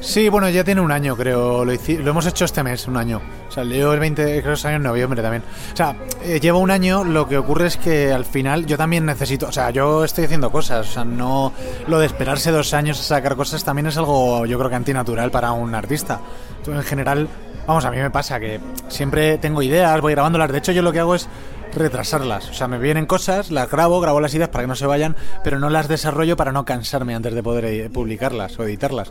Sí, 0.00 0.30
bueno, 0.30 0.48
ya 0.48 0.64
tiene 0.64 0.80
un 0.80 0.90
año, 0.92 1.14
creo. 1.14 1.64
Lo, 1.64 1.72
lo 1.72 2.10
hemos 2.10 2.26
hecho 2.26 2.46
este 2.46 2.62
mes, 2.62 2.88
un 2.88 2.96
año. 2.96 3.20
O 3.48 3.52
sea, 3.52 3.64
leo 3.64 3.92
el 3.92 4.00
20, 4.00 4.42
creo 4.42 4.56
que 4.56 4.66
año 4.66 4.76
en 4.76 4.82
noviembre 4.82 5.20
también. 5.20 5.42
O 5.72 5.76
sea, 5.76 5.94
eh, 6.22 6.40
llevo 6.40 6.58
un 6.58 6.70
año, 6.70 7.04
lo 7.04 7.28
que 7.28 7.36
ocurre 7.36 7.66
es 7.66 7.76
que 7.76 8.10
al 8.10 8.24
final 8.24 8.64
yo 8.64 8.78
también 8.78 9.04
necesito. 9.04 9.48
O 9.48 9.52
sea, 9.52 9.70
yo 9.70 10.02
estoy 10.04 10.24
haciendo 10.24 10.50
cosas. 10.50 10.88
O 10.88 10.92
sea, 10.92 11.04
no. 11.04 11.52
Lo 11.86 11.98
de 11.98 12.06
esperarse 12.06 12.50
dos 12.50 12.72
años 12.72 12.98
a 12.98 13.02
sacar 13.02 13.36
cosas 13.36 13.62
también 13.62 13.88
es 13.88 13.98
algo, 13.98 14.46
yo 14.46 14.58
creo 14.58 14.70
que 14.70 14.76
antinatural 14.76 15.30
para 15.30 15.52
un 15.52 15.74
artista. 15.74 16.20
en 16.66 16.82
general, 16.82 17.28
vamos, 17.66 17.84
a 17.84 17.90
mí 17.90 17.98
me 17.98 18.10
pasa 18.10 18.40
que 18.40 18.58
siempre 18.88 19.36
tengo 19.36 19.60
ideas, 19.62 20.00
voy 20.00 20.14
grabándolas. 20.14 20.50
De 20.50 20.58
hecho, 20.58 20.72
yo 20.72 20.80
lo 20.80 20.92
que 20.92 21.00
hago 21.00 21.14
es 21.14 21.28
retrasarlas. 21.74 22.50
O 22.50 22.54
sea, 22.54 22.68
me 22.68 22.78
vienen 22.78 23.06
cosas, 23.06 23.50
las 23.50 23.70
grabo, 23.70 24.00
grabo 24.00 24.20
las 24.20 24.34
ideas 24.34 24.48
para 24.48 24.64
que 24.64 24.68
no 24.68 24.76
se 24.76 24.86
vayan, 24.86 25.16
pero 25.44 25.58
no 25.58 25.70
las 25.70 25.88
desarrollo 25.88 26.36
para 26.36 26.52
no 26.52 26.64
cansarme 26.64 27.14
antes 27.14 27.34
de 27.34 27.42
poder 27.42 27.64
eh, 27.66 27.90
publicarlas 27.90 28.58
o 28.58 28.64
editarlas. 28.64 29.10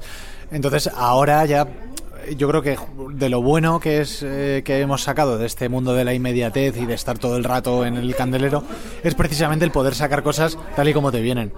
Entonces, 0.51 0.89
ahora 0.95 1.45
ya 1.45 1.67
yo 2.37 2.47
creo 2.47 2.61
que 2.61 2.77
de 3.13 3.29
lo 3.29 3.41
bueno 3.41 3.79
que 3.79 4.01
es 4.01 4.23
eh, 4.23 4.61
que 4.65 4.81
hemos 4.81 5.03
sacado 5.03 5.37
de 5.37 5.45
este 5.45 5.69
mundo 5.69 5.93
de 5.93 6.05
la 6.05 6.13
inmediatez 6.13 6.77
y 6.77 6.85
de 6.85 6.93
estar 6.93 7.17
todo 7.17 7.37
el 7.37 7.43
rato 7.43 7.85
en 7.85 7.97
el 7.97 8.15
candelero 8.15 8.63
es 9.03 9.15
precisamente 9.15 9.65
el 9.65 9.71
poder 9.71 9.95
sacar 9.95 10.23
cosas 10.23 10.57
tal 10.75 10.87
y 10.87 10.93
como 10.93 11.11
te 11.11 11.21
vienen. 11.21 11.51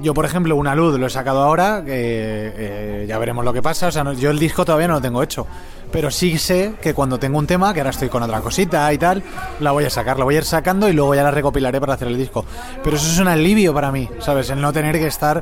Yo, 0.00 0.14
por 0.14 0.24
ejemplo, 0.24 0.56
una 0.56 0.74
luz 0.74 0.98
lo 0.98 1.06
he 1.06 1.10
sacado 1.10 1.42
ahora, 1.42 1.82
eh, 1.86 3.04
ya 3.08 3.18
veremos 3.18 3.44
lo 3.44 3.52
que 3.52 3.62
pasa. 3.62 3.88
O 3.88 3.92
sea, 3.92 4.12
yo 4.14 4.30
el 4.30 4.38
disco 4.38 4.64
todavía 4.64 4.88
no 4.88 4.94
lo 4.94 5.00
tengo 5.00 5.22
hecho 5.22 5.46
pero 5.94 6.10
sí 6.10 6.38
sé 6.38 6.74
que 6.82 6.92
cuando 6.92 7.20
tengo 7.20 7.38
un 7.38 7.46
tema, 7.46 7.72
que 7.72 7.78
ahora 7.78 7.90
estoy 7.90 8.08
con 8.08 8.20
otra 8.20 8.40
cosita 8.40 8.92
y 8.92 8.98
tal, 8.98 9.22
la 9.60 9.70
voy 9.70 9.84
a 9.84 9.90
sacar, 9.90 10.18
la 10.18 10.24
voy 10.24 10.34
a 10.34 10.38
ir 10.38 10.44
sacando 10.44 10.88
y 10.88 10.92
luego 10.92 11.14
ya 11.14 11.22
la 11.22 11.30
recopilaré 11.30 11.78
para 11.78 11.94
hacer 11.94 12.08
el 12.08 12.16
disco. 12.16 12.44
Pero 12.82 12.96
eso 12.96 13.06
es 13.06 13.20
un 13.20 13.28
alivio 13.28 13.72
para 13.72 13.92
mí, 13.92 14.08
¿sabes? 14.18 14.50
El 14.50 14.60
no 14.60 14.72
tener 14.72 14.98
que 14.98 15.06
estar 15.06 15.40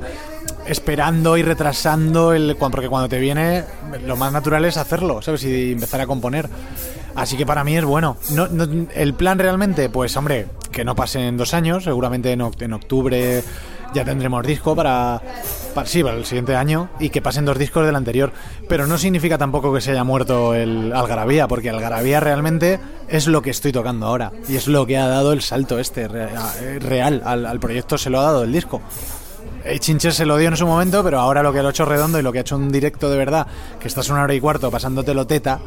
esperando 0.67 1.39
y 1.39 1.43
retrasando, 1.43 2.35
el, 2.35 2.55
porque 2.59 2.91
cuando 2.91 3.09
te 3.09 3.19
viene, 3.19 3.65
lo 4.07 4.17
más 4.17 4.31
natural 4.31 4.67
es 4.67 4.77
hacerlo, 4.77 5.23
¿sabes? 5.23 5.43
Y 5.45 5.73
empezar 5.73 6.03
a 6.03 6.07
componer. 6.07 6.51
Así 7.15 7.39
que 7.39 7.47
para 7.47 7.65
mí 7.65 7.79
es 7.79 7.85
bueno. 7.87 8.19
el 8.95 9.15
plan 9.15 9.39
realmente, 9.39 9.89
pues 9.89 10.15
hombre, 10.19 10.49
que 10.71 10.85
no 10.85 10.95
pase 10.95 11.29
en 11.29 11.39
dos 11.39 11.55
años, 11.55 11.85
seguramente 11.85 12.31
en, 12.31 12.43
en 12.61 12.73
octubre 12.75 13.43
ya 13.95 14.05
tendremos 14.05 14.47
disco 14.47 14.75
para, 14.75 15.21
para, 15.75 15.87
sí, 15.87 16.03
para 16.03 16.17
el 16.17 16.25
siguiente 16.25 16.57
año 16.57 16.89
y 16.99 17.11
que 17.11 17.23
pasen 17.23 17.45
dos 17.45 17.59
discos 17.59 17.85
del 17.87 17.97
anterior. 17.97 18.33
Pero 18.69 18.87
no 18.87 18.99
significa 18.99 19.39
tampoco 19.39 19.73
que 19.73 19.81
se 19.81 19.93
haya 19.93 20.05
muerto 20.05 20.55
el 20.55 20.93
Algarabía, 20.93 21.49
porque 21.49 21.71
Algarabía 21.71 22.21
realmente 22.21 22.81
es 23.09 23.27
lo 23.27 23.43
que 23.43 23.51
estoy 23.51 23.73
tocando 23.73 24.07
ahora 24.07 24.33
y 24.49 24.57
es 24.57 24.67
lo 24.67 24.87
que 24.87 24.99
ha 24.99 25.07
dado 25.07 25.33
el 25.33 25.43
salto 25.43 25.79
este 25.79 26.09
real 26.09 27.23
al, 27.25 27.61
proyecto, 27.61 27.99
se 27.99 28.11
lo 28.11 28.21
ha 28.21 28.25
dado 28.25 28.45
el 28.45 28.53
disco. 28.53 28.81
Chinches 29.79 30.17
se 30.17 30.27
lo 30.27 30.37
dio 30.37 30.49
en 30.49 30.57
su 30.57 30.67
momento, 30.67 31.05
pero 31.05 31.21
ahora 31.21 31.43
lo 31.43 31.53
que 31.53 31.61
ha 31.61 31.69
hecho 31.69 31.85
redondo 31.85 32.19
y 32.19 32.23
lo 32.23 32.33
que 32.33 32.39
ha 32.39 32.41
hecho 32.41 32.57
un 32.57 32.73
directo 32.73 33.11
de 33.11 33.17
verdad, 33.17 33.47
que 33.79 33.87
estás 33.87 34.09
una 34.09 34.23
hora 34.23 34.35
y 34.35 34.41
cuarto 34.41 34.71
pasándotelo 34.71 35.27
teta, 35.27 35.61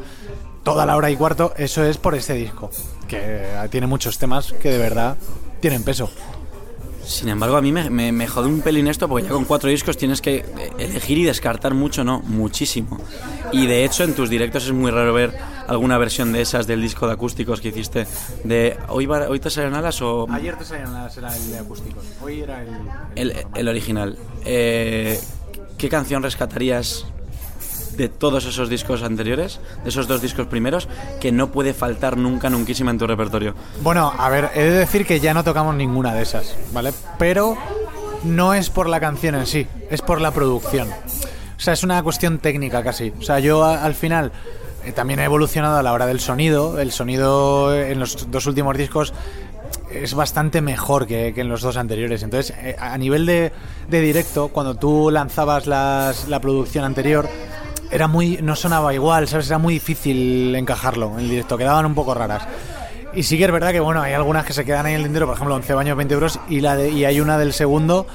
toda 0.64 0.86
la 0.86 0.98
hora 0.98 1.10
y 1.12 1.16
cuarto, 1.16 1.54
eso 1.58 1.84
es 1.84 1.98
por 1.98 2.16
este 2.16 2.34
disco, 2.34 2.72
que 3.08 3.46
tiene 3.70 3.88
muchos 3.88 4.18
temas 4.18 4.52
que 4.52 4.70
de 4.70 4.80
verdad 4.80 5.16
tienen 5.62 5.84
peso. 5.84 6.10
Sin 7.06 7.30
embargo, 7.30 7.56
a 7.58 7.62
mí 7.62 7.72
me, 7.72 8.12
me, 8.12 8.28
jode 8.28 8.48
un 8.48 8.62
pelín 8.62 8.88
esto 8.88 9.08
porque 9.08 9.28
ya 9.28 9.34
con 9.34 9.46
cuatro 9.46 9.70
discos 9.70 9.96
tienes 9.96 10.22
que 10.22 10.46
elegir 10.80 11.18
y 11.20 11.24
descartar 11.24 11.74
mucho, 11.74 12.04
¿no? 12.04 12.22
Muchísimo. 12.22 13.00
Y 13.52 13.68
de 13.68 13.86
hecho, 13.86 14.04
en 14.04 14.16
tus 14.16 14.30
directos 14.30 14.66
es 14.66 14.72
muy 14.72 14.92
raro 14.92 15.14
ver 15.14 15.38
alguna 15.68 15.98
versión 15.98 16.34
de 16.34 16.42
esas 16.42 16.68
del 16.68 16.82
disco 16.82 17.08
de 17.08 17.14
acústicos 17.14 17.62
que 17.62 17.70
hiciste. 17.70 18.08
De 18.44 18.78
¿Hoy, 18.90 19.06
hoy 19.06 19.40
te 19.40 19.50
salieron 19.50 19.78
alas 19.78 20.02
o.? 20.02 20.28
Ayer 20.32 20.58
te 20.58 20.66
salieron 20.66 20.96
alas, 20.96 21.16
era 21.18 21.36
el 21.36 21.52
de 21.52 21.60
acústicos. 21.60 22.04
Hoy 22.22 22.42
era 22.42 22.64
el. 22.64 22.70
El, 23.16 23.46
el 23.54 23.68
original. 23.68 24.18
Eh, 24.44 25.20
¿Qué 25.78 25.90
canción 25.90 26.24
rescatarías 26.24 27.06
de 27.98 28.10
todos 28.10 28.46
esos 28.46 28.70
discos 28.70 29.04
anteriores, 29.04 29.60
de 29.84 29.90
esos 29.90 30.08
dos 30.08 30.22
discos 30.22 30.48
primeros, 30.48 30.88
que 31.20 31.32
no 31.32 31.52
puede 31.52 31.74
faltar 31.74 32.18
nunca, 32.18 32.50
nunquísima 32.50 32.92
en 32.92 32.98
tu 32.98 33.08
repertorio? 33.08 33.56
Bueno, 33.82 34.14
a 34.18 34.30
ver, 34.30 34.52
he 34.56 34.64
de 34.64 34.72
decir 34.72 35.06
que 35.06 35.20
ya 35.20 35.34
no 35.34 35.44
tocamos 35.44 35.76
ninguna 35.76 36.14
de 36.14 36.24
esas, 36.24 36.56
¿vale? 36.74 36.94
Pero 37.18 37.58
no 38.24 38.54
es 38.54 38.70
por 38.70 38.90
la 38.90 39.00
canción 39.00 39.36
en 39.36 39.46
sí, 39.46 39.68
es 39.90 40.02
por 40.02 40.22
la 40.22 40.32
producción. 40.32 40.90
O 40.90 41.60
sea, 41.60 41.74
es 41.74 41.84
una 41.84 42.02
cuestión 42.04 42.40
técnica 42.40 42.84
casi. 42.84 43.14
O 43.18 43.22
sea, 43.22 43.40
yo 43.40 43.64
al 43.64 43.96
final 43.96 44.32
eh, 44.84 44.92
también 44.92 45.20
he 45.20 45.24
evolucionado 45.24 45.78
a 45.78 45.84
la 45.84 45.94
hora 45.94 46.06
del 46.06 46.20
sonido. 46.20 46.80
El 46.80 46.92
sonido 46.92 47.74
en 47.76 48.00
los 48.00 48.30
dos 48.30 48.46
últimos 48.46 48.78
discos 48.78 49.14
es 49.90 50.14
bastante 50.14 50.62
mejor 50.62 51.08
que, 51.08 51.34
en 51.36 51.48
los 51.48 51.62
dos 51.62 51.78
anteriores. 51.78 52.24
Entonces, 52.24 52.56
eh, 52.58 52.76
a 52.78 52.98
nivel 52.98 53.26
de, 53.26 53.52
directo, 53.90 54.50
cuando 54.50 54.76
tú 54.76 55.10
lanzabas 55.12 55.66
la 55.68 56.40
producción 56.42 56.84
anterior, 56.84 57.30
era 57.96 58.08
muy 58.08 58.40
no 58.42 58.56
sonaba 58.56 58.94
igual, 58.94 59.28
¿sabes? 59.28 59.48
Era 59.48 59.58
muy 59.58 59.76
difícil 59.76 60.54
encajarlo 60.54 61.14
en 61.14 61.20
el 61.20 61.30
directo, 61.30 61.58
quedaban 61.58 61.86
un 61.86 61.96
poco 61.96 62.14
raras. 62.14 62.44
Y 63.14 63.24
sí 63.24 63.38
que 63.38 63.46
es 63.46 63.52
verdad 63.52 63.72
que, 63.72 63.80
bueno, 63.80 64.02
hay 64.02 64.14
algunas 64.14 64.46
que 64.46 64.52
se 64.52 64.66
quedan 64.66 64.86
ahí 64.86 64.94
en 64.94 65.02
el 65.02 65.08
dinero, 65.08 65.26
por 65.26 65.36
ejemplo, 65.36 65.56
11 65.56 65.74
baños, 65.74 65.96
20 65.96 66.14
euros, 66.14 66.40
y, 66.50 66.60
la 66.60 66.76
de, 66.76 66.90
y 66.90 67.06
hay 67.06 67.22
una 67.22 67.38
del 67.38 67.54
segundo, 67.54 68.06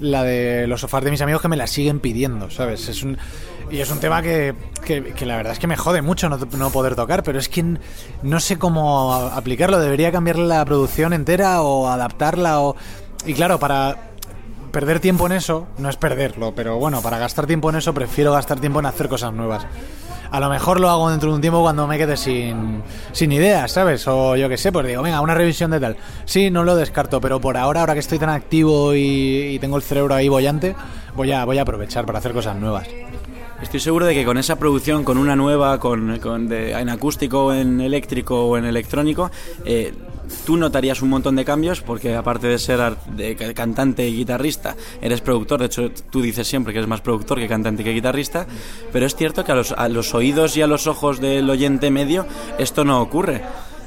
la 0.00 0.22
de 0.22 0.66
los 0.66 0.82
sofás 0.82 1.02
de 1.02 1.10
mis 1.10 1.22
amigos, 1.22 1.40
que 1.40 1.48
me 1.48 1.56
la 1.56 1.66
siguen 1.66 2.00
pidiendo, 2.00 2.50
¿sabes? 2.50 2.86
Es 2.90 3.02
un, 3.02 3.16
y 3.70 3.78
es 3.78 3.90
un 3.90 4.00
tema 4.00 4.20
que, 4.20 4.54
que, 4.84 5.24
la 5.24 5.36
verdad 5.36 5.54
es 5.54 5.58
que 5.58 5.66
me 5.66 5.76
jode 5.76 6.02
mucho 6.02 6.28
no, 6.28 6.36
no, 6.36 6.70
poder 6.70 6.94
tocar, 6.94 7.22
pero 7.22 7.38
es 7.38 7.48
que 7.48 7.64
no 8.22 8.40
sé 8.40 8.58
cómo 8.58 9.14
aplicarlo. 9.14 9.78
Debería 9.78 10.12
cambiarle 10.12 10.46
la 10.46 10.64
producción 10.66 11.14
entera 11.14 11.62
o 11.62 11.88
adaptarla 11.88 12.60
o... 12.60 12.76
Y 13.24 13.34
claro, 13.34 13.58
para 13.58 14.09
perder 14.70 15.00
tiempo 15.00 15.26
en 15.26 15.32
eso 15.32 15.66
no 15.78 15.88
es 15.88 15.96
perderlo, 15.96 16.54
pero 16.54 16.76
bueno, 16.76 17.02
para 17.02 17.18
gastar 17.18 17.46
tiempo 17.46 17.70
en 17.70 17.76
eso 17.76 17.92
prefiero 17.94 18.32
gastar 18.32 18.60
tiempo 18.60 18.80
en 18.80 18.86
hacer 18.86 19.08
cosas 19.08 19.32
nuevas. 19.32 19.66
A 20.30 20.38
lo 20.38 20.48
mejor 20.48 20.78
lo 20.78 20.88
hago 20.88 21.10
dentro 21.10 21.30
de 21.30 21.34
un 21.34 21.40
tiempo 21.40 21.60
cuando 21.60 21.88
me 21.88 21.98
quede 21.98 22.16
sin, 22.16 22.82
sin 23.10 23.32
ideas, 23.32 23.72
¿sabes? 23.72 24.06
O 24.06 24.36
yo 24.36 24.48
qué 24.48 24.56
sé, 24.56 24.70
pues 24.70 24.86
digo, 24.86 25.02
venga, 25.02 25.20
una 25.20 25.34
revisión 25.34 25.72
de 25.72 25.80
tal. 25.80 25.96
Sí, 26.24 26.50
no 26.50 26.62
lo 26.62 26.76
descarto, 26.76 27.20
pero 27.20 27.40
por 27.40 27.56
ahora, 27.56 27.80
ahora 27.80 27.94
que 27.94 28.00
estoy 28.00 28.18
tan 28.18 28.30
activo 28.30 28.94
y, 28.94 29.58
tengo 29.60 29.76
el 29.76 29.82
cerebro 29.82 30.14
ahí 30.14 30.28
bollante, 30.28 30.76
voy 31.16 31.32
a, 31.32 31.44
voy 31.44 31.58
a 31.58 31.62
aprovechar 31.62 32.06
para 32.06 32.20
hacer 32.20 32.32
cosas 32.32 32.56
nuevas. 32.56 32.86
Estoy 33.60 33.80
seguro 33.80 34.06
de 34.06 34.14
que 34.14 34.24
con 34.24 34.38
esa 34.38 34.56
producción, 34.56 35.04
con 35.04 35.18
una 35.18 35.36
nueva, 35.36 35.78
con, 35.78 36.18
con 36.20 36.50
en 36.52 36.88
acústico, 36.88 37.52
en 37.52 37.80
eléctrico 37.80 38.46
o 38.46 38.56
en 38.56 38.64
electrónico, 38.64 39.30
eh, 39.64 39.92
tú 40.46 40.56
notarías 40.56 41.02
un 41.02 41.10
montón 41.10 41.36
de 41.36 41.44
cambios 41.44 41.80
porque 41.80 42.14
aparte 42.14 42.46
de 42.46 42.58
ser 42.58 42.96
cantante 43.54 44.08
y 44.08 44.16
guitarrista, 44.16 44.76
eres 45.00 45.20
productor. 45.20 45.60
De 45.60 45.66
hecho, 45.66 45.90
tú 46.10 46.22
dices 46.22 46.46
siempre 46.46 46.72
que 46.72 46.78
eres 46.78 46.88
más 46.88 47.00
productor 47.00 47.38
que 47.38 47.48
cantante 47.48 47.84
que 47.84 47.92
guitarrista. 47.92 48.46
Pero 48.92 49.06
es 49.06 49.14
cierto 49.14 49.44
que 49.44 49.52
a 49.52 49.54
los, 49.54 49.72
a 49.72 49.88
los 49.88 50.14
oídos 50.14 50.56
y 50.56 50.62
a 50.62 50.66
los 50.66 50.86
ojos 50.86 51.20
del 51.20 51.48
oyente 51.48 51.90
medio 51.90 52.26
esto 52.58 52.84
no 52.84 53.00
ocurre. 53.00 53.42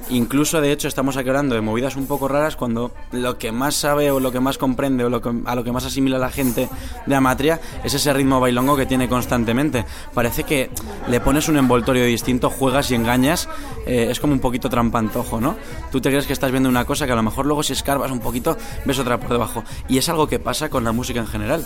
Incluso, 0.10 0.60
de 0.62 0.72
hecho, 0.72 0.88
estamos 0.88 1.18
aquí 1.18 1.30
de 1.30 1.62
movidas 1.62 1.96
un 1.96 2.06
poco 2.08 2.28
raras 2.28 2.56
cuando 2.56 2.92
lo 3.12 3.38
que 3.38 3.52
más 3.52 3.76
sabe 3.76 4.12
o 4.12 4.20
lo 4.20 4.32
que 4.32 4.40
más 4.40 4.58
comprende 4.58 5.06
o 5.06 5.10
lo 5.10 5.22
que, 5.22 5.32
a 5.46 5.56
lo 5.56 5.64
que 5.64 5.72
más 5.72 5.86
asimila 5.86 6.18
la 6.18 6.30
gente 6.30 6.70
de 7.06 7.16
Amatria 7.16 7.60
es 7.84 7.94
ese 7.94 8.14
ritmo 8.14 8.40
bailongo 8.40 8.76
que 8.76 8.86
tiene 8.86 9.08
constantemente. 9.08 9.86
Parece 10.14 10.44
que 10.44 10.70
le 11.08 11.20
pones 11.20 11.48
un 11.48 11.58
envoltorio 11.58 12.06
distinto, 12.06 12.50
juegas 12.50 12.92
y 12.92 12.96
engañas, 12.96 13.48
eh, 13.86 14.08
es 14.10 14.20
como 14.20 14.34
un 14.34 14.40
poquito 14.40 14.70
trampantojo, 14.70 15.40
¿no? 15.40 15.56
Tú 15.92 16.02
te 16.02 16.10
crees 16.10 16.28
que 16.28 16.34
estás 16.34 16.52
viendo 16.52 16.70
una 16.70 16.86
cosa 16.86 17.06
que 17.06 17.14
a 17.14 17.16
lo 17.16 17.24
mejor 17.24 17.46
luego 17.46 17.64
si 17.64 17.74
escarbas 17.74 18.12
un 18.12 18.20
poquito 18.20 18.58
ves 18.86 19.00
otra 19.00 19.20
por 19.20 19.30
debajo. 19.30 19.64
Y 19.88 19.98
es 19.98 20.10
algo 20.10 20.28
que 20.28 20.40
pasa 20.40 20.70
con 20.70 20.84
la 20.84 20.92
música 20.92 21.20
en 21.20 21.28
general 21.28 21.66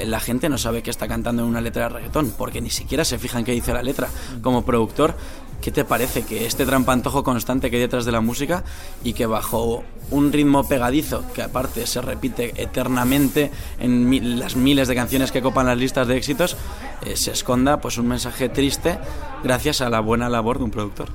la 0.00 0.20
gente 0.20 0.48
no 0.48 0.58
sabe 0.58 0.82
que 0.82 0.90
está 0.90 1.08
cantando 1.08 1.42
en 1.42 1.48
una 1.48 1.60
letra 1.60 1.84
de 1.84 1.88
reggaetón, 1.90 2.32
porque 2.36 2.60
ni 2.60 2.70
siquiera 2.70 3.04
se 3.04 3.18
fijan 3.18 3.44
qué 3.44 3.52
dice 3.52 3.72
la 3.72 3.82
letra. 3.82 4.08
Como 4.42 4.64
productor, 4.64 5.14
¿qué 5.60 5.70
te 5.70 5.84
parece 5.84 6.24
que 6.24 6.46
este 6.46 6.66
trampantojo 6.66 7.22
constante 7.22 7.70
que 7.70 7.76
hay 7.76 7.82
detrás 7.82 8.04
de 8.04 8.12
la 8.12 8.20
música 8.20 8.64
y 9.02 9.12
que 9.12 9.26
bajo 9.26 9.84
un 10.10 10.32
ritmo 10.32 10.66
pegadizo, 10.68 11.24
que 11.32 11.42
aparte 11.42 11.86
se 11.86 12.00
repite 12.00 12.52
eternamente 12.60 13.50
en 13.78 14.38
las 14.38 14.56
miles 14.56 14.88
de 14.88 14.94
canciones 14.94 15.32
que 15.32 15.42
copan 15.42 15.66
las 15.66 15.78
listas 15.78 16.06
de 16.06 16.16
éxitos, 16.16 16.56
eh, 17.04 17.16
se 17.16 17.32
esconda 17.32 17.80
pues 17.80 17.98
un 17.98 18.08
mensaje 18.08 18.48
triste 18.48 18.98
gracias 19.42 19.80
a 19.80 19.90
la 19.90 20.00
buena 20.00 20.28
labor 20.28 20.58
de 20.58 20.64
un 20.64 20.70
productor? 20.70 21.08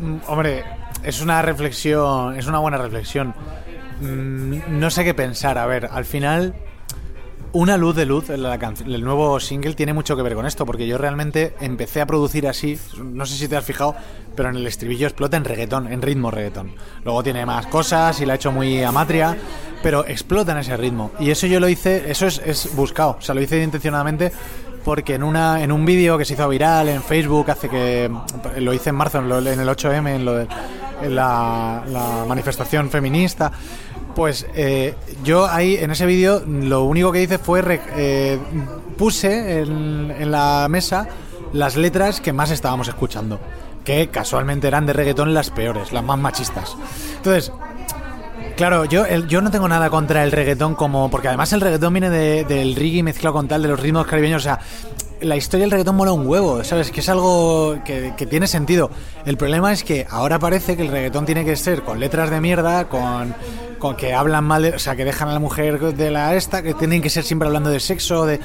Mm, 0.00 0.16
hombre, 0.28 0.64
es 1.02 1.20
una 1.20 1.42
reflexión, 1.42 2.36
es 2.36 2.46
una 2.46 2.58
buena 2.58 2.78
reflexión. 2.78 3.34
Mm, 4.00 4.78
no 4.80 4.90
sé 4.90 5.04
qué 5.04 5.14
pensar. 5.14 5.58
A 5.58 5.66
ver, 5.66 5.88
al 5.90 6.04
final 6.04 6.54
una 7.52 7.76
luz 7.76 7.94
de 7.96 8.06
luz, 8.06 8.30
el 8.30 9.04
nuevo 9.04 9.38
single 9.38 9.74
tiene 9.74 9.92
mucho 9.92 10.16
que 10.16 10.22
ver 10.22 10.34
con 10.34 10.46
esto, 10.46 10.64
porque 10.64 10.86
yo 10.86 10.96
realmente 10.96 11.54
empecé 11.60 12.00
a 12.00 12.06
producir 12.06 12.48
así, 12.48 12.78
no 13.02 13.26
sé 13.26 13.36
si 13.36 13.48
te 13.48 13.56
has 13.56 13.64
fijado, 13.64 13.94
pero 14.34 14.48
en 14.48 14.56
el 14.56 14.66
estribillo 14.66 15.06
explota 15.06 15.36
en 15.36 15.44
reggaetón, 15.44 15.92
en 15.92 16.00
ritmo 16.00 16.30
reggaetón. 16.30 16.74
Luego 17.04 17.22
tiene 17.22 17.44
más 17.44 17.66
cosas 17.66 18.20
y 18.20 18.26
la 18.26 18.34
ha 18.34 18.36
hecho 18.36 18.52
muy 18.52 18.82
amatria, 18.82 19.36
pero 19.82 20.06
explota 20.06 20.52
en 20.52 20.58
ese 20.58 20.76
ritmo. 20.76 21.12
Y 21.20 21.30
eso 21.30 21.46
yo 21.46 21.60
lo 21.60 21.68
hice, 21.68 22.10
eso 22.10 22.26
es, 22.26 22.40
es 22.44 22.74
buscado, 22.74 23.16
o 23.18 23.22
sea, 23.22 23.34
lo 23.34 23.42
hice 23.42 23.62
intencionadamente 23.62 24.32
porque 24.84 25.14
en 25.14 25.22
una 25.22 25.62
en 25.62 25.70
un 25.70 25.84
vídeo 25.84 26.18
que 26.18 26.24
se 26.24 26.34
hizo 26.34 26.48
viral 26.48 26.88
en 26.88 27.02
Facebook 27.02 27.50
hace 27.50 27.68
que 27.68 28.10
lo 28.58 28.72
hice 28.74 28.90
en 28.90 28.96
marzo 28.96 29.18
en, 29.18 29.26
el 29.30 29.68
8M 29.68 30.48
en 31.02 31.14
la 31.14 32.24
manifestación 32.26 32.90
feminista 32.90 33.52
pues 34.14 34.46
eh, 34.54 34.94
yo 35.24 35.46
ahí 35.46 35.76
en 35.76 35.90
ese 35.90 36.06
vídeo 36.06 36.42
lo 36.46 36.84
único 36.84 37.12
que 37.12 37.22
hice 37.22 37.38
fue 37.38 37.62
eh, 37.96 38.38
puse 38.96 39.60
en, 39.60 40.30
la 40.30 40.66
mesa 40.68 41.08
las 41.52 41.76
letras 41.76 42.20
que 42.20 42.32
más 42.32 42.50
estábamos 42.50 42.88
escuchando, 42.88 43.40
que 43.84 44.08
casualmente 44.08 44.68
eran 44.68 44.86
de 44.86 44.92
reggaetón 44.92 45.34
las 45.34 45.50
peores, 45.50 45.92
las 45.92 46.02
más 46.02 46.18
machistas. 46.18 46.76
Entonces, 47.16 47.52
claro, 48.56 48.84
yo, 48.86 49.06
yo 49.06 49.40
no 49.40 49.50
tengo 49.50 49.68
nada 49.68 49.90
contra 49.90 50.24
el 50.24 50.32
reggaetón 50.32 50.74
como... 50.74 51.10
Porque 51.10 51.28
además 51.28 51.52
el 51.52 51.60
reggaetón 51.60 51.92
viene 51.92 52.10
del 52.10 52.74
reggae 52.74 53.02
mezclado 53.02 53.34
con 53.34 53.48
tal, 53.48 53.62
de 53.62 53.68
los 53.68 53.80
ritmos 53.80 54.06
caribeños, 54.06 54.42
o 54.42 54.44
sea, 54.44 54.60
la 55.22 55.36
historia 55.36 55.64
del 55.64 55.70
reggaetón 55.70 55.96
mola 55.96 56.12
un 56.12 56.26
huevo, 56.26 56.62
¿sabes? 56.64 56.90
Que 56.90 57.00
es 57.00 57.08
algo 57.08 57.78
que, 57.84 58.14
que, 58.16 58.26
tiene 58.26 58.46
sentido. 58.46 58.90
El 59.24 59.36
problema 59.36 59.72
es 59.72 59.84
que 59.84 60.06
ahora 60.10 60.38
parece 60.38 60.76
que 60.76 60.82
el 60.82 60.88
reggaetón 60.88 61.26
tiene 61.26 61.44
que 61.44 61.56
ser 61.56 61.82
con 61.82 62.00
letras 62.00 62.30
de 62.30 62.40
mierda, 62.40 62.88
con 62.88 63.34
con 63.82 63.96
que 63.96 64.14
hablan 64.14 64.44
mal, 64.44 64.64
o 64.76 64.78
sea, 64.78 64.94
que 64.94 65.04
dejan 65.04 65.28
a 65.28 65.32
la 65.32 65.40
mujer 65.40 65.80
de 65.80 66.10
la 66.12 66.36
esta, 66.36 66.62
que 66.62 66.72
tienen 66.72 67.02
que 67.02 67.10
ser 67.10 67.24
siempre 67.24 67.48
hablando 67.48 67.68
de 67.68 67.80
sexo, 67.80 68.26
de 68.26 68.38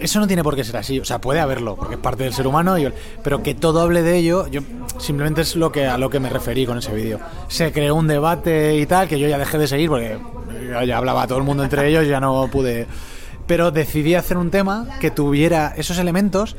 eso 0.00 0.18
no 0.18 0.26
tiene 0.26 0.42
por 0.42 0.56
qué 0.56 0.64
ser 0.64 0.76
así, 0.76 0.98
o 0.98 1.04
sea, 1.04 1.20
puede 1.20 1.38
haberlo, 1.38 1.76
porque 1.76 1.94
es 1.94 2.00
parte 2.00 2.24
del 2.24 2.34
ser 2.34 2.48
humano, 2.48 2.74
pero 3.22 3.40
que 3.40 3.54
todo 3.54 3.80
hable 3.80 4.02
de 4.02 4.16
ello, 4.16 4.48
yo 4.48 4.62
simplemente 4.98 5.42
es 5.42 5.54
lo 5.54 5.70
que 5.70 5.86
a 5.86 5.96
lo 5.96 6.10
que 6.10 6.18
me 6.18 6.28
referí 6.28 6.66
con 6.66 6.78
ese 6.78 6.92
vídeo. 6.92 7.20
Se 7.46 7.70
creó 7.70 7.94
un 7.94 8.08
debate 8.08 8.76
y 8.76 8.84
tal, 8.86 9.06
que 9.06 9.20
yo 9.20 9.28
ya 9.28 9.38
dejé 9.38 9.58
de 9.58 9.68
seguir 9.68 9.88
porque 9.88 10.18
ya 10.84 10.98
hablaba 10.98 11.28
todo 11.28 11.38
el 11.38 11.44
mundo 11.44 11.62
entre 11.62 11.88
ellos, 11.88 12.08
ya 12.08 12.18
no 12.18 12.48
pude. 12.50 12.88
Pero 13.46 13.70
decidí 13.70 14.14
hacer 14.14 14.36
un 14.36 14.50
tema 14.50 14.86
que 15.00 15.10
tuviera 15.10 15.74
esos 15.76 15.98
elementos, 15.98 16.56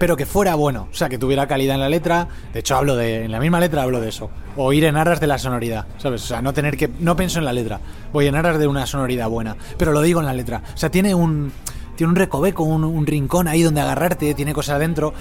pero 0.00 0.16
que 0.16 0.24
fuera 0.24 0.54
bueno, 0.54 0.88
o 0.90 0.94
sea, 0.94 1.10
que 1.10 1.18
tuviera 1.18 1.46
calidad 1.46 1.74
en 1.74 1.82
la 1.82 1.90
letra. 1.90 2.26
De 2.54 2.60
hecho, 2.60 2.74
hablo 2.74 2.96
de, 2.96 3.24
en 3.24 3.32
la 3.32 3.38
misma 3.38 3.60
letra 3.60 3.82
hablo 3.82 4.00
de 4.00 4.08
eso. 4.08 4.30
O 4.56 4.72
ir 4.72 4.84
en 4.84 4.96
aras 4.96 5.20
de 5.20 5.26
la 5.26 5.38
sonoridad, 5.38 5.86
¿sabes? 5.98 6.24
O 6.24 6.26
sea, 6.26 6.40
no 6.40 6.54
tener 6.54 6.78
que, 6.78 6.88
no 7.00 7.16
pienso 7.16 7.38
en 7.38 7.44
la 7.44 7.52
letra, 7.52 7.80
voy 8.10 8.26
en 8.26 8.34
aras 8.34 8.58
de 8.58 8.66
una 8.66 8.86
sonoridad 8.86 9.28
buena, 9.28 9.56
pero 9.76 9.92
lo 9.92 10.00
digo 10.00 10.20
en 10.20 10.26
la 10.26 10.32
letra. 10.32 10.62
O 10.74 10.76
sea, 10.78 10.90
tiene 10.90 11.14
un, 11.14 11.52
tiene 11.96 12.12
un 12.12 12.16
recoveco, 12.16 12.62
un, 12.62 13.06
rincón 13.06 13.46
ahí 13.46 13.62
donde 13.62 13.82
agarrarte, 13.82 14.32
tiene 14.32 14.54
cosas 14.54 14.76
adentro. 14.76 15.12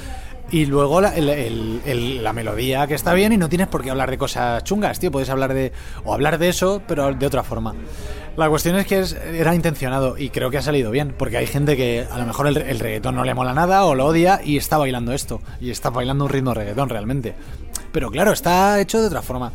Y 0.49 0.65
luego 0.65 1.01
la, 1.01 1.13
la, 1.17 2.33
melodía 2.33 2.87
que 2.87 2.93
está 2.93 3.13
bien 3.13 3.33
y 3.33 3.37
no 3.37 3.49
tienes 3.49 3.67
por 3.67 3.83
qué 3.83 3.91
hablar 3.91 4.09
de 4.09 4.17
cosas 4.17 4.63
chungas, 4.63 4.97
tío. 4.97 5.11
Puedes 5.11 5.29
hablar 5.29 5.53
de. 5.53 5.73
o 6.05 6.13
hablar 6.13 6.37
de 6.37 6.47
eso, 6.47 6.81
pero 6.87 7.13
de 7.13 7.25
otra 7.27 7.43
forma. 7.43 7.75
La 8.37 8.49
cuestión 8.49 8.75
es 8.77 8.87
que 8.87 9.03
era 9.33 9.53
intencionado 9.53 10.17
y 10.17 10.29
creo 10.29 10.49
que 10.49 10.57
ha 10.57 10.61
salido 10.61 10.91
bien, 10.91 11.13
porque 11.17 11.37
hay 11.37 11.47
gente 11.47 11.75
que 11.75 12.05
a 12.09 12.17
lo 12.17 12.25
mejor 12.25 12.47
el, 12.47 12.57
el, 12.57 12.79
reggaetón 12.79 13.15
no 13.15 13.23
le 13.23 13.33
mola 13.33 13.53
nada 13.53 13.83
o 13.85 13.95
lo 13.95 14.05
odia 14.05 14.39
y 14.43 14.57
está 14.57 14.77
bailando 14.77 15.13
esto, 15.13 15.41
y 15.59 15.71
está 15.71 15.89
bailando 15.89 16.25
un 16.25 16.29
ritmo 16.29 16.53
reggaetón 16.53 16.89
realmente. 16.89 17.35
Pero 17.91 18.11
claro, 18.11 18.31
está 18.31 18.79
hecho 18.79 19.01
de 19.01 19.07
otra 19.07 19.21
forma. 19.21 19.51